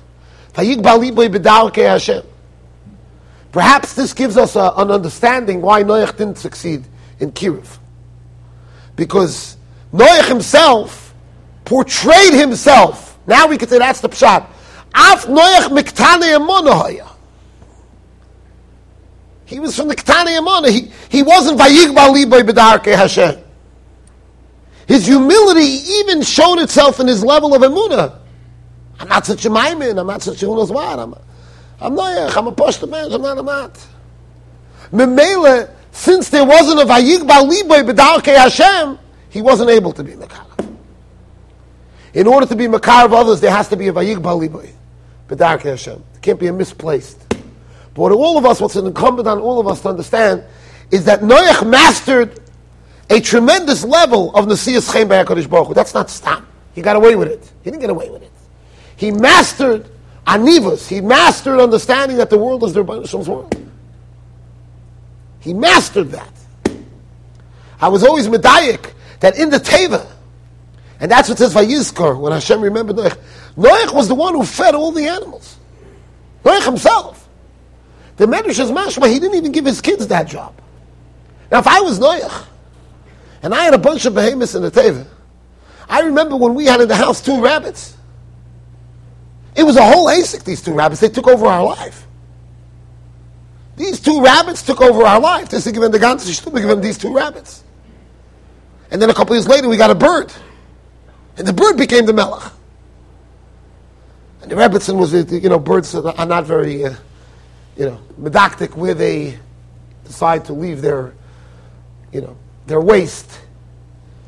Perhaps 3.52 3.94
this 3.94 4.12
gives 4.12 4.37
us 4.37 4.56
a, 4.56 4.72
an 4.76 4.90
understanding 4.90 5.62
why 5.62 5.84
Noach 5.84 6.16
didn't 6.16 6.38
succeed 6.38 6.84
in 7.20 7.30
Kiriv 7.30 7.78
because 8.98 9.56
Noach 9.94 10.28
himself 10.28 11.14
portrayed 11.64 12.34
himself. 12.34 13.18
Now 13.26 13.46
we 13.46 13.56
can 13.56 13.68
say 13.68 13.78
that's 13.78 14.02
the 14.02 14.11
pshat. 14.11 14.46
Af 14.94 15.24
Noach 15.24 15.68
miktane 15.68 16.37
emonah 16.37 17.08
He 19.46 19.61
was 19.61 19.74
from 19.76 19.88
the 19.88 19.94
Ktane 19.96 20.37
Emona. 20.38 20.68
He, 20.68 20.90
he 21.08 21.22
wasn't 21.22 21.58
Vayigba 21.58 22.12
Liboy 22.12 22.42
B'darke 22.42 22.94
Hashem. 22.94 23.42
His 24.87 25.06
humility 25.06 25.80
even 26.00 26.22
showed 26.22 26.58
itself 26.58 26.98
in 26.98 27.06
his 27.06 27.22
level 27.24 27.54
of 27.54 27.62
Emunah. 27.62 28.18
I'm 28.98 29.08
not 29.08 29.26
such 29.26 29.44
a 29.44 29.50
maimin. 29.50 29.98
I'm 29.98 30.06
not 30.06 30.22
such 30.22 30.42
a 30.42 30.46
who 30.46 30.56
knows 30.56 30.72
what. 30.72 30.98
I'm, 30.98 31.14
I'm 31.80 31.94
Noach. 31.94 32.37
I'm 32.37 32.46
a 32.48 32.52
poshta 32.52 32.88
man. 32.88 33.12
I'm 33.12 33.22
not. 33.22 33.38
I'm 33.38 33.46
not. 33.46 33.87
Memele, 34.92 35.70
since 35.98 36.28
there 36.28 36.44
wasn't 36.44 36.80
a 36.80 36.84
Vayigba 36.84 37.50
Liboy 37.50 38.24
Hashem, 38.24 38.98
he 39.30 39.42
wasn't 39.42 39.68
able 39.68 39.92
to 39.92 40.04
be 40.04 40.12
Mekarav. 40.12 40.76
In 42.14 42.28
order 42.28 42.46
to 42.46 42.54
be 42.54 42.68
Mekarav 42.68 43.12
others, 43.12 43.40
there 43.40 43.50
has 43.50 43.68
to 43.68 43.76
be 43.76 43.88
a 43.88 43.92
Vayigba 43.92 44.48
Liboy 45.28 45.61
Hashem. 45.61 46.04
It 46.14 46.22
can't 46.22 46.38
be 46.38 46.46
a 46.46 46.52
misplaced. 46.52 47.28
But 47.28 47.96
what 47.96 48.12
all 48.12 48.38
of 48.38 48.46
us, 48.46 48.61
what's 48.61 48.76
incumbent 48.76 49.26
on 49.26 49.40
all 49.40 49.58
of 49.58 49.66
us 49.66 49.82
to 49.82 49.88
understand, 49.88 50.44
is 50.92 51.04
that 51.06 51.20
Noach 51.20 51.68
mastered 51.68 52.38
a 53.11 53.20
tremendous 53.20 53.82
level 53.82 54.32
of 54.37 54.46
Nasias 54.46 54.92
Chaim 54.92 55.08
HaKadosh 55.08 55.50
Baruch 55.50 55.66
Hu. 55.66 55.74
That's 55.74 55.94
not 55.94 56.11
stop. 56.11 56.44
He 56.74 56.80
got 56.80 56.94
away 56.94 57.16
with 57.16 57.26
it. 57.26 57.42
He 57.64 57.70
didn't 57.70 57.80
get 57.80 57.90
away 57.90 58.08
with 58.08 58.22
it. 58.22 58.30
He 58.94 59.11
mastered 59.11 59.88
Anivas. 60.28 60.87
He 60.87 61.00
mastered 61.00 61.58
understanding 61.58 62.18
that 62.18 62.30
the 62.30 62.38
world 62.38 62.62
is 62.62 62.72
the 62.72 62.84
Rebbeinu 62.84 63.26
world. 63.26 63.67
He 65.48 65.54
mastered 65.54 66.11
that. 66.11 66.30
I 67.80 67.88
was 67.88 68.04
always 68.04 68.28
medayik 68.28 68.92
that 69.20 69.38
in 69.38 69.48
the 69.48 69.56
Teva, 69.56 70.06
and 71.00 71.11
that's 71.11 71.30
what 71.30 71.38
says 71.38 71.54
Vayizkar, 71.54 72.20
when 72.20 72.34
Hashem 72.34 72.61
remembered 72.61 72.96
Noach. 72.96 73.18
Noach 73.56 73.94
was 73.94 74.08
the 74.08 74.14
one 74.14 74.34
who 74.34 74.44
fed 74.44 74.74
all 74.74 74.92
the 74.92 75.06
animals. 75.06 75.56
Noach 76.44 76.66
himself. 76.66 77.26
The 78.18 78.26
Medrash 78.26 78.61
is 78.61 78.70
mashma, 78.70 79.11
he 79.11 79.18
didn't 79.18 79.37
even 79.38 79.52
give 79.52 79.64
his 79.64 79.80
kids 79.80 80.08
that 80.08 80.28
job. 80.28 80.54
Now, 81.50 81.61
if 81.61 81.66
I 81.66 81.80
was 81.80 81.98
Noach, 81.98 82.44
and 83.42 83.54
I 83.54 83.64
had 83.64 83.72
a 83.72 83.78
bunch 83.78 84.04
of 84.04 84.12
behemoths 84.12 84.54
in 84.54 84.61
the 84.61 84.70
Teva, 84.70 85.06
I 85.88 86.00
remember 86.00 86.37
when 86.37 86.54
we 86.56 86.66
had 86.66 86.82
in 86.82 86.88
the 86.88 86.96
house 86.96 87.22
two 87.22 87.42
rabbits. 87.42 87.96
It 89.56 89.62
was 89.62 89.76
a 89.76 89.82
whole 89.82 90.08
ASIC, 90.08 90.44
these 90.44 90.61
two 90.61 90.74
rabbits. 90.74 91.00
They 91.00 91.08
took 91.08 91.26
over 91.26 91.46
our 91.46 91.64
life. 91.64 92.06
These 93.79 94.01
two 94.01 94.21
rabbits 94.21 94.62
took 94.62 94.81
over 94.81 95.05
our 95.05 95.21
life. 95.21 95.49
This 95.49 95.64
is 95.64 95.73
given 95.73 95.93
the 95.93 96.01
Gans, 96.01 96.41
given 96.41 96.81
these 96.81 96.99
two 96.99 97.14
rabbits. 97.14 97.62
And 98.91 99.01
then 99.01 99.09
a 99.09 99.14
couple 99.14 99.37
years 99.37 99.47
later, 99.47 99.69
we 99.69 99.77
got 99.77 99.91
a 99.91 99.95
bird. 99.95 100.33
And 101.37 101.47
the 101.47 101.53
bird 101.53 101.77
became 101.77 102.05
the 102.05 102.12
melech. 102.12 102.53
And 104.43 104.51
the 104.51 104.57
Rebbitzin 104.57 104.99
was, 104.99 105.14
you 105.31 105.49
know, 105.49 105.61
birds 105.61 105.95
are 105.95 106.27
not 106.27 106.45
very, 106.45 106.87
uh, 106.87 106.95
you 107.77 107.85
know, 107.87 108.01
medactic 108.21 108.75
where 108.75 108.95
they 108.95 109.38
decide 110.05 110.45
to 110.47 110.53
leave 110.53 110.83
their, 110.83 111.14
you 112.12 112.21
know, 112.21 112.37
their 112.67 112.81
waste. 112.81 113.31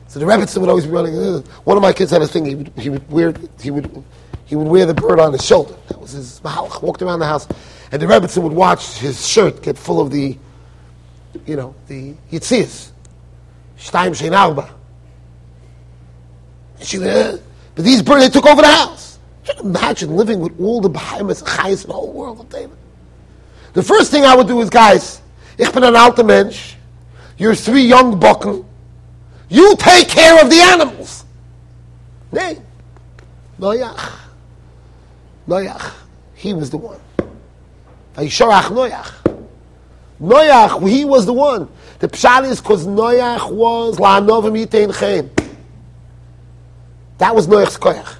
So 0.07 0.21
the 0.21 0.27
Rebbitzin 0.27 0.59
would 0.59 0.69
always 0.69 0.87
be 0.87 0.93
running. 0.93 1.17
Uh, 1.17 1.41
one 1.65 1.77
of 1.77 1.83
my 1.83 1.93
kids 1.93 2.13
had 2.13 2.23
a 2.23 2.29
thing. 2.29 2.45
He 2.45 2.55
would, 2.55 2.73
he 2.77 2.91
would 2.91 3.11
wear 3.11 3.35
he 3.61 3.71
would 3.73 4.05
he 4.45 4.55
would 4.55 4.69
wear 4.69 4.87
the 4.87 4.95
bird 4.95 5.19
on 5.19 5.33
his 5.33 5.45
shoulder. 5.45 5.75
That 5.89 6.01
was 6.01 6.13
his 6.13 6.41
mahalach. 6.41 6.83
Walked 6.83 7.03
around 7.03 7.19
the 7.21 7.27
house. 7.27 7.49
And 7.93 8.01
the 8.01 8.07
Rebbitzin 8.07 8.43
would 8.43 8.53
watch 8.53 8.99
his 8.99 9.27
shirt 9.27 9.63
get 9.63 9.77
full 9.77 10.01
of 10.01 10.11
the, 10.11 10.37
you 11.47 11.57
know, 11.57 11.75
the 11.89 12.15
Yitzias. 12.31 12.91
Shtaim 13.79 14.11
Shein 14.11 14.37
Arba. 14.37 14.75
She, 16.83 16.99
uh, 16.99 17.39
but 17.75 17.85
these 17.85 18.03
birds, 18.03 18.25
they 18.25 18.31
took 18.31 18.47
over 18.47 18.63
the 18.63 18.69
house. 18.69 19.19
Imagine 19.63 20.15
living 20.17 20.41
with 20.41 20.59
all 20.61 20.81
the 20.81 20.89
behemoths, 20.89 21.43
chayes 21.43 21.85
in 21.85 21.89
the 21.89 21.95
whole 21.95 22.13
world 22.13 22.41
of 22.41 22.49
David. 22.49 22.77
The 23.73 23.83
first 23.83 24.11
thing 24.11 24.25
I 24.25 24.35
would 24.35 24.47
do 24.47 24.61
is, 24.61 24.71
guys, 24.71 25.21
ich 25.59 25.73
bin 25.73 25.83
an 25.83 25.97
alter 25.97 26.25
Mensch, 26.25 26.75
you're 27.37 27.55
three 27.55 27.83
young 27.83 28.21
bucken, 28.21 28.65
you 29.49 29.75
take 29.77 30.09
care 30.09 30.43
of 30.43 30.51
the 30.51 30.61
animals. 30.61 31.25
Nay, 32.33 32.61
Noach. 33.59 34.19
Noach, 35.49 35.93
he 36.35 36.55
was 36.55 36.71
the 36.71 36.77
one. 36.77 37.01
Vayisharach 38.15 38.65
Noach. 38.65 39.13
Noach, 40.21 40.89
he 40.89 41.05
was 41.05 41.27
the 41.27 41.33
one. 41.33 41.69
The 41.99 42.09
pshat 42.09 42.49
is 42.49 42.61
because 42.61 42.87
Noach 42.87 43.51
was 43.51 43.99
la'anovim 43.99 44.67
yitein 44.67 44.99
chen. 44.99 45.31
That 47.19 47.35
was 47.35 47.47
Noach's 47.47 47.77
koyach. 47.77 48.17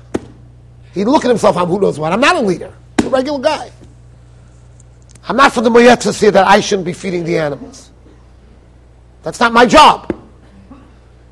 He'd 0.93 1.05
look 1.05 1.25
at 1.25 1.29
himself, 1.29 1.57
I'm 1.57 1.69
who 1.69 1.81
knows 1.81 1.99
what. 1.99 2.13
I'm 2.13 2.21
not 2.21 2.37
a 2.37 2.41
leader. 2.41 2.75
I'm 2.99 3.07
a 3.07 3.11
regular 3.11 3.39
guy. 3.39 3.71
I'm 5.29 5.37
not 5.37 5.53
for 5.53 5.61
the 5.61 5.71
moyetzes 5.71 6.21
here 6.21 6.31
that 6.33 6.47
I 6.47 6.61
shouldn't 6.61 6.87
be 6.87 6.93
feeding 6.93 7.25
the 7.25 7.39
animals. 7.39 7.91
That's 9.23 9.41
not 9.41 9.53
my 9.53 9.67
job. 9.67 10.15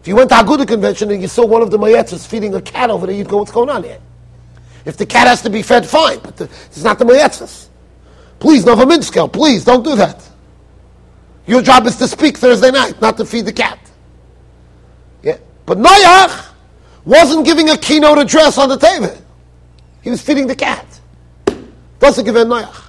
If 0.00 0.08
you 0.08 0.16
went 0.16 0.30
to 0.30 0.36
Aguda 0.36 0.66
convention 0.66 1.10
and 1.10 1.20
you 1.20 1.28
saw 1.28 1.44
one 1.44 1.62
of 1.62 1.70
the 1.70 1.78
Mayetzes 1.78 2.26
feeding 2.26 2.54
a 2.54 2.62
cat 2.62 2.90
over 2.90 3.06
there, 3.06 3.14
you'd 3.14 3.28
go, 3.28 3.38
what's 3.38 3.50
going 3.50 3.68
on 3.68 3.82
here? 3.82 3.98
If 4.84 4.96
the 4.96 5.06
cat 5.06 5.26
has 5.26 5.42
to 5.42 5.50
be 5.50 5.62
fed, 5.62 5.86
fine, 5.86 6.20
but 6.20 6.36
the, 6.36 6.44
it's 6.44 6.82
not 6.82 6.98
the 6.98 7.04
Mayetzes. 7.04 7.68
Please, 8.38 8.64
Novominsker, 8.64 9.32
please, 9.32 9.64
don't 9.64 9.82
do 9.82 9.96
that. 9.96 10.28
Your 11.46 11.62
job 11.62 11.86
is 11.86 11.96
to 11.96 12.06
speak 12.06 12.36
Thursday 12.36 12.70
night, 12.70 13.00
not 13.00 13.16
to 13.16 13.24
feed 13.24 13.46
the 13.46 13.52
cat. 13.52 13.78
Yeah. 15.22 15.38
But 15.66 15.78
Noach 15.78 16.46
wasn't 17.04 17.46
giving 17.46 17.70
a 17.70 17.76
keynote 17.76 18.18
address 18.18 18.58
on 18.58 18.68
the 18.68 18.76
table. 18.76 19.16
He 20.02 20.10
was 20.10 20.22
feeding 20.22 20.46
the 20.46 20.54
cat. 20.54 20.86
Doesn't 21.98 22.24
give 22.24 22.36
a 22.36 22.44
Noach. 22.44 22.84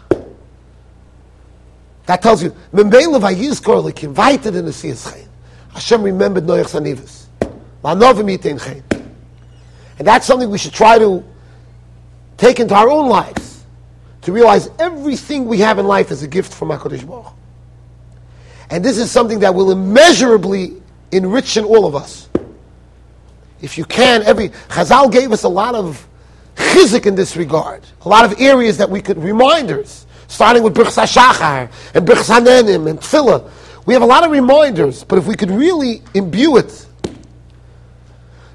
That 2.06 2.22
tells 2.22 2.44
you, 2.44 2.56
Membele 2.74 3.20
Vayizkor 3.20 3.84
like 3.84 4.04
invited 4.04 4.56
in 4.56 4.66
the 4.66 4.72
Siyas 4.72 5.26
Hashem 5.74 6.02
remembered 6.02 6.46
Noach's 6.46 6.74
anivas. 6.74 7.28
And 9.98 10.08
that's 10.08 10.26
something 10.26 10.50
we 10.50 10.58
should 10.58 10.74
try 10.74 11.00
to 11.00 11.24
take 12.36 12.60
into 12.60 12.76
our 12.76 12.90
own 12.90 13.08
lives. 13.08 13.59
To 14.30 14.34
realize 14.34 14.70
everything 14.78 15.48
we 15.48 15.58
have 15.62 15.80
in 15.80 15.88
life 15.88 16.12
is 16.12 16.22
a 16.22 16.28
gift 16.28 16.54
from 16.54 16.70
HaKadosh 16.70 17.08
Baruch 17.08 17.34
And 18.70 18.86
this 18.86 19.00
is 19.00 19.10
something 19.10 19.40
that 19.40 19.56
will 19.56 19.72
immeasurably 19.72 20.84
enrich 21.12 21.58
in 21.58 21.66
all 21.66 21.88
of 21.88 21.96
us. 21.96 22.30
If 23.60 23.76
you 23.76 23.86
can, 23.86 24.22
every 24.22 24.50
Chazal 24.50 25.12
gave 25.12 25.32
us 25.32 25.42
a 25.42 25.50
lot 25.50 25.74
of 25.74 26.08
chizik 26.56 27.08
in 27.08 27.16
this 27.16 27.36
regard, 27.38 27.82
a 28.02 28.08
lot 28.08 28.24
of 28.24 28.40
areas 28.40 28.78
that 28.78 28.88
we 28.88 29.02
could 29.02 29.18
reminders 29.18 30.06
starting 30.28 30.62
with 30.62 30.76
Birchas 30.76 31.04
HaShachar 31.04 31.72
and 31.96 32.08
Birchas 32.08 32.30
HaNehenin 32.30 32.88
and 32.88 33.00
Tefillah. 33.00 33.50
We 33.88 33.96
have 33.96 34.04
a 34.04 34.06
lot 34.06 34.24
of 34.24 34.30
reminders, 34.30 35.04
but 35.04 35.18
if 35.18 35.26
we 35.26 35.34
could 35.34 35.50
really 35.50 36.04
imbue 36.14 36.58
it. 36.58 36.86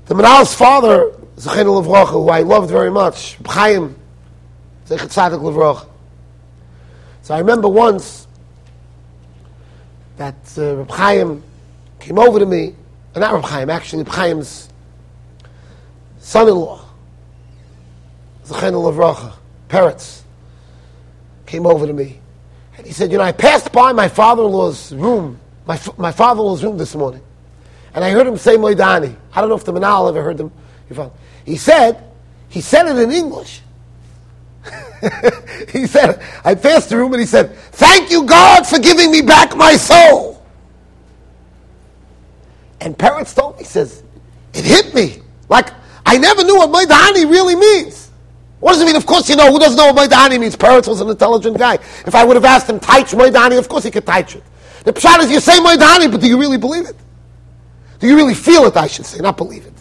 The 0.06 0.14
Manal's 0.14 0.54
father, 0.54 1.10
Levrocha, 1.36 2.10
who 2.10 2.28
I 2.28 2.42
loved 2.42 2.70
very 2.70 2.92
much, 2.92 3.38
Chaim, 3.44 3.96
So 4.86 4.98
I 7.30 7.38
remember 7.38 7.68
once 7.68 8.26
that 10.16 10.36
uh, 10.58 10.76
Reb 10.76 10.90
Chaim 10.90 11.42
came 11.98 12.18
over 12.18 12.38
to 12.38 12.46
me, 12.46 12.74
uh, 13.14 13.20
not 13.20 13.32
Reb 13.32 13.44
Chaim, 13.44 13.70
actually 13.70 14.02
Reb 14.02 14.12
Chaim's 14.12 14.68
son-in-law, 16.18 16.84
Zechen 18.44 18.72
Levrocha, 18.72 19.32
Peretz 19.68 20.22
came 21.46 21.66
over 21.66 21.86
to 21.86 21.92
me. 21.92 22.20
And 22.76 22.86
he 22.86 22.92
said, 22.92 23.10
You 23.10 23.18
know, 23.18 23.24
I 23.24 23.32
passed 23.32 23.72
by 23.72 23.92
my 23.92 24.08
father 24.08 24.42
in 24.42 24.50
law's 24.50 24.92
room, 24.92 25.40
my, 25.66 25.80
my 25.96 26.12
father 26.12 26.40
in 26.40 26.46
law's 26.46 26.62
room 26.62 26.76
this 26.76 26.94
morning. 26.94 27.22
And 27.94 28.04
I 28.04 28.10
heard 28.10 28.26
him 28.26 28.36
say 28.36 28.56
Moidani. 28.56 29.16
I 29.32 29.40
don't 29.40 29.48
know 29.48 29.56
if 29.56 29.64
the 29.64 29.72
Manal 29.72 30.08
ever 30.08 30.22
heard 30.22 30.36
them. 30.36 30.52
He 31.46 31.56
said, 31.56 32.04
he 32.48 32.60
said 32.60 32.86
it 32.86 33.00
in 33.00 33.10
English. 33.12 33.62
he 35.70 35.86
said, 35.86 36.22
I 36.44 36.54
passed 36.54 36.88
the 36.88 36.96
room 36.96 37.12
and 37.12 37.20
he 37.20 37.26
said, 37.26 37.54
Thank 37.72 38.10
you, 38.10 38.24
God, 38.24 38.66
for 38.66 38.78
giving 38.78 39.10
me 39.10 39.22
back 39.22 39.56
my 39.56 39.76
soul. 39.76 40.42
And 42.80 42.96
Peretz 42.96 43.34
told 43.34 43.56
me, 43.56 43.62
he 43.62 43.64
says, 43.64 44.02
It 44.52 44.64
hit 44.64 44.94
me. 44.94 45.22
Like, 45.48 45.70
I 46.06 46.18
never 46.18 46.44
knew 46.44 46.56
what 46.56 46.70
Moidani 46.70 47.30
really 47.30 47.56
means. 47.56 48.10
What 48.60 48.72
does 48.72 48.82
it 48.82 48.86
mean? 48.86 48.96
Of 48.96 49.06
course 49.06 49.28
you 49.28 49.36
know. 49.36 49.50
Who 49.50 49.58
doesn't 49.58 49.76
know 49.76 49.92
what 49.92 50.10
Moidani 50.10 50.40
means? 50.40 50.56
Peretz 50.56 50.88
was 50.88 51.00
an 51.00 51.08
intelligent 51.08 51.58
guy. 51.58 51.74
If 51.74 52.14
I 52.14 52.24
would 52.24 52.36
have 52.36 52.44
asked 52.44 52.68
him, 52.68 52.80
Taich 52.80 53.14
Moidani, 53.14 53.58
of 53.58 53.68
course 53.68 53.84
he 53.84 53.90
could 53.90 54.06
Taich 54.06 54.36
it. 54.36 54.42
The 54.84 54.92
pshat 54.92 55.20
is 55.20 55.30
you 55.30 55.40
say 55.40 55.58
Moidani, 55.58 56.10
but 56.10 56.20
do 56.20 56.26
you 56.26 56.38
really 56.38 56.58
believe 56.58 56.86
it? 56.86 56.96
Do 57.98 58.06
you 58.06 58.16
really 58.16 58.34
feel 58.34 58.64
it, 58.66 58.76
I 58.76 58.86
should 58.86 59.06
say, 59.06 59.20
not 59.20 59.36
believe 59.36 59.66
it? 59.66 59.72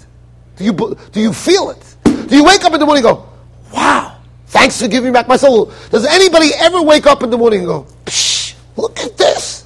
Do 0.55 0.63
you, 0.63 0.73
do 1.11 1.19
you 1.19 1.33
feel 1.33 1.71
it? 1.71 1.95
Do 2.03 2.35
you 2.35 2.43
wake 2.43 2.63
up 2.63 2.73
in 2.73 2.79
the 2.79 2.85
morning 2.85 3.05
and 3.05 3.15
go, 3.15 3.29
wow, 3.73 4.12
thanks 4.53 4.79
for 4.79 4.87
giving 4.87 5.11
back 5.11 5.27
my 5.27 5.35
soul? 5.35 5.73
Does 5.89 6.05
anybody 6.05 6.51
ever 6.55 6.81
wake 6.81 7.07
up 7.07 7.23
in 7.23 7.29
the 7.29 7.37
morning 7.37 7.59
and 7.61 7.67
go, 7.67 7.87
Psh, 8.05 8.55
look 8.77 8.97
at 8.99 9.17
this. 9.17 9.65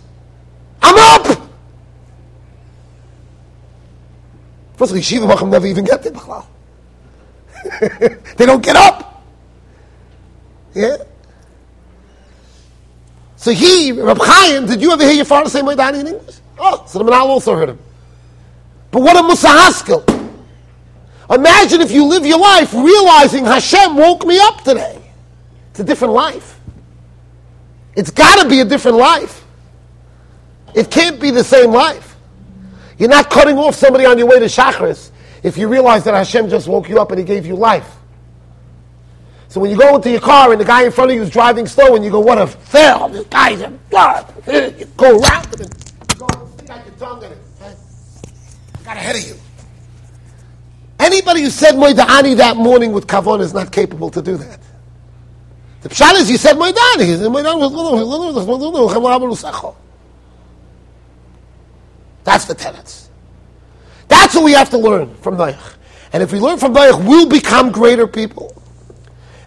I'm 0.81 0.95
up! 0.97 1.27
First 4.77 4.91
of 4.91 4.97
all, 4.97 5.01
Yeshiva 5.01 5.49
never 5.49 5.67
even 5.67 5.85
get 5.85 6.03
there. 6.03 6.13
they 8.37 8.45
don't 8.45 8.63
get 8.63 8.75
up. 8.75 9.23
Yeah? 10.73 10.97
So 13.35 13.51
he, 13.51 13.91
Rab 13.91 14.17
Chaim, 14.19 14.67
did 14.67 14.81
you 14.81 14.91
ever 14.91 15.03
hear 15.03 15.13
your 15.13 15.25
father 15.25 15.49
say 15.49 15.61
Moedani 15.61 16.01
in 16.01 16.07
English? 16.07 16.37
Oh, 16.59 16.83
so 16.87 16.99
the 16.99 17.05
Manal 17.05 17.25
also 17.25 17.55
heard 17.55 17.69
him. 17.69 17.79
But 18.91 19.01
what 19.01 19.15
a 19.15 19.21
Musahaskel. 19.21 20.16
Imagine 21.29 21.81
if 21.81 21.91
you 21.91 22.05
live 22.05 22.25
your 22.25 22.39
life 22.39 22.73
realizing 22.73 23.45
Hashem 23.45 23.95
woke 23.95 24.25
me 24.25 24.39
up 24.39 24.63
today. 24.63 25.01
It's 25.71 25.79
a 25.79 25.83
different 25.83 26.13
life. 26.13 26.59
It's 27.95 28.11
got 28.11 28.43
to 28.43 28.49
be 28.49 28.61
a 28.61 28.65
different 28.65 28.97
life. 28.97 29.43
It 30.73 30.89
can't 30.89 31.19
be 31.19 31.31
the 31.31 31.43
same 31.43 31.71
life. 31.71 32.15
You're 32.97 33.09
not 33.09 33.29
cutting 33.29 33.57
off 33.57 33.75
somebody 33.75 34.05
on 34.05 34.17
your 34.17 34.27
way 34.27 34.39
to 34.39 34.45
Shachris 34.45 35.11
if 35.43 35.57
you 35.57 35.67
realize 35.67 36.03
that 36.05 36.13
Hashem 36.13 36.49
just 36.49 36.67
woke 36.67 36.89
you 36.89 36.99
up 36.99 37.11
and 37.11 37.19
He 37.19 37.25
gave 37.25 37.45
you 37.45 37.55
life. 37.55 37.95
So 39.49 39.61
when 39.61 39.71
you 39.71 39.77
go 39.77 39.95
into 39.95 40.11
your 40.11 40.19
car 40.19 40.51
and 40.51 40.59
the 40.59 40.65
guy 40.65 40.83
in 40.83 40.91
front 40.91 41.11
of 41.11 41.15
you 41.15 41.23
is 41.23 41.29
driving 41.29 41.67
slow 41.67 41.95
and 41.95 42.03
you 42.03 42.11
go, 42.11 42.19
what 42.19 42.37
a 42.37 42.47
fail, 42.47 43.07
this 43.09 43.25
guy's 43.27 43.61
a 43.61 43.69
blood. 43.89 44.33
You 44.47 44.85
go 44.97 45.19
around 45.19 45.45
him 45.47 45.61
and 45.61 46.11
you 46.13 46.19
go, 46.19 46.49
stick 46.57 46.69
out 46.69 46.85
your 46.85 46.95
tongue 46.95 47.23
and 47.23 47.33
it 47.33 47.39
got 48.83 48.97
ahead 48.97 49.15
of 49.15 49.27
you. 49.27 49.35
Anybody 51.07 51.41
who 51.43 51.49
said 51.49 51.75
Moidani 51.75 52.35
that 52.35 52.57
morning 52.57 52.91
with 52.91 53.07
Kavon 53.07 53.39
is 53.39 53.53
not 53.53 53.71
capable 53.71 54.09
to 54.09 54.21
do 54.21 54.35
that. 54.35 54.59
The 55.81 55.87
pshat 55.87 56.15
is 56.15 56.29
you 56.29 56.35
said 56.35 56.57
Moidani. 56.57 57.15
That's 62.25 62.43
the 62.43 62.55
tenets. 62.55 63.09
That's 64.09 64.35
what 64.35 64.43
we 64.43 64.51
have 64.51 64.69
to 64.71 64.77
learn 64.77 65.15
from 65.15 65.37
Noach. 65.37 65.75
And 66.11 66.21
if 66.21 66.33
we 66.33 66.41
learn 66.41 66.57
from 66.57 66.73
Noach, 66.73 67.07
we'll 67.07 67.29
become 67.29 67.71
greater 67.71 68.05
people. 68.05 68.61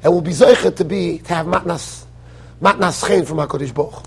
And 0.02 0.14
we'll 0.14 0.22
be 0.22 0.30
zeichet 0.30 0.76
to 0.76 0.84
be, 0.86 1.18
to 1.18 1.34
have 1.34 1.44
matnas, 1.44 2.06
matnas 2.62 3.06
chen 3.06 3.26
from 3.26 3.36
HaKadosh 3.36 3.74
Baruch 3.74 4.02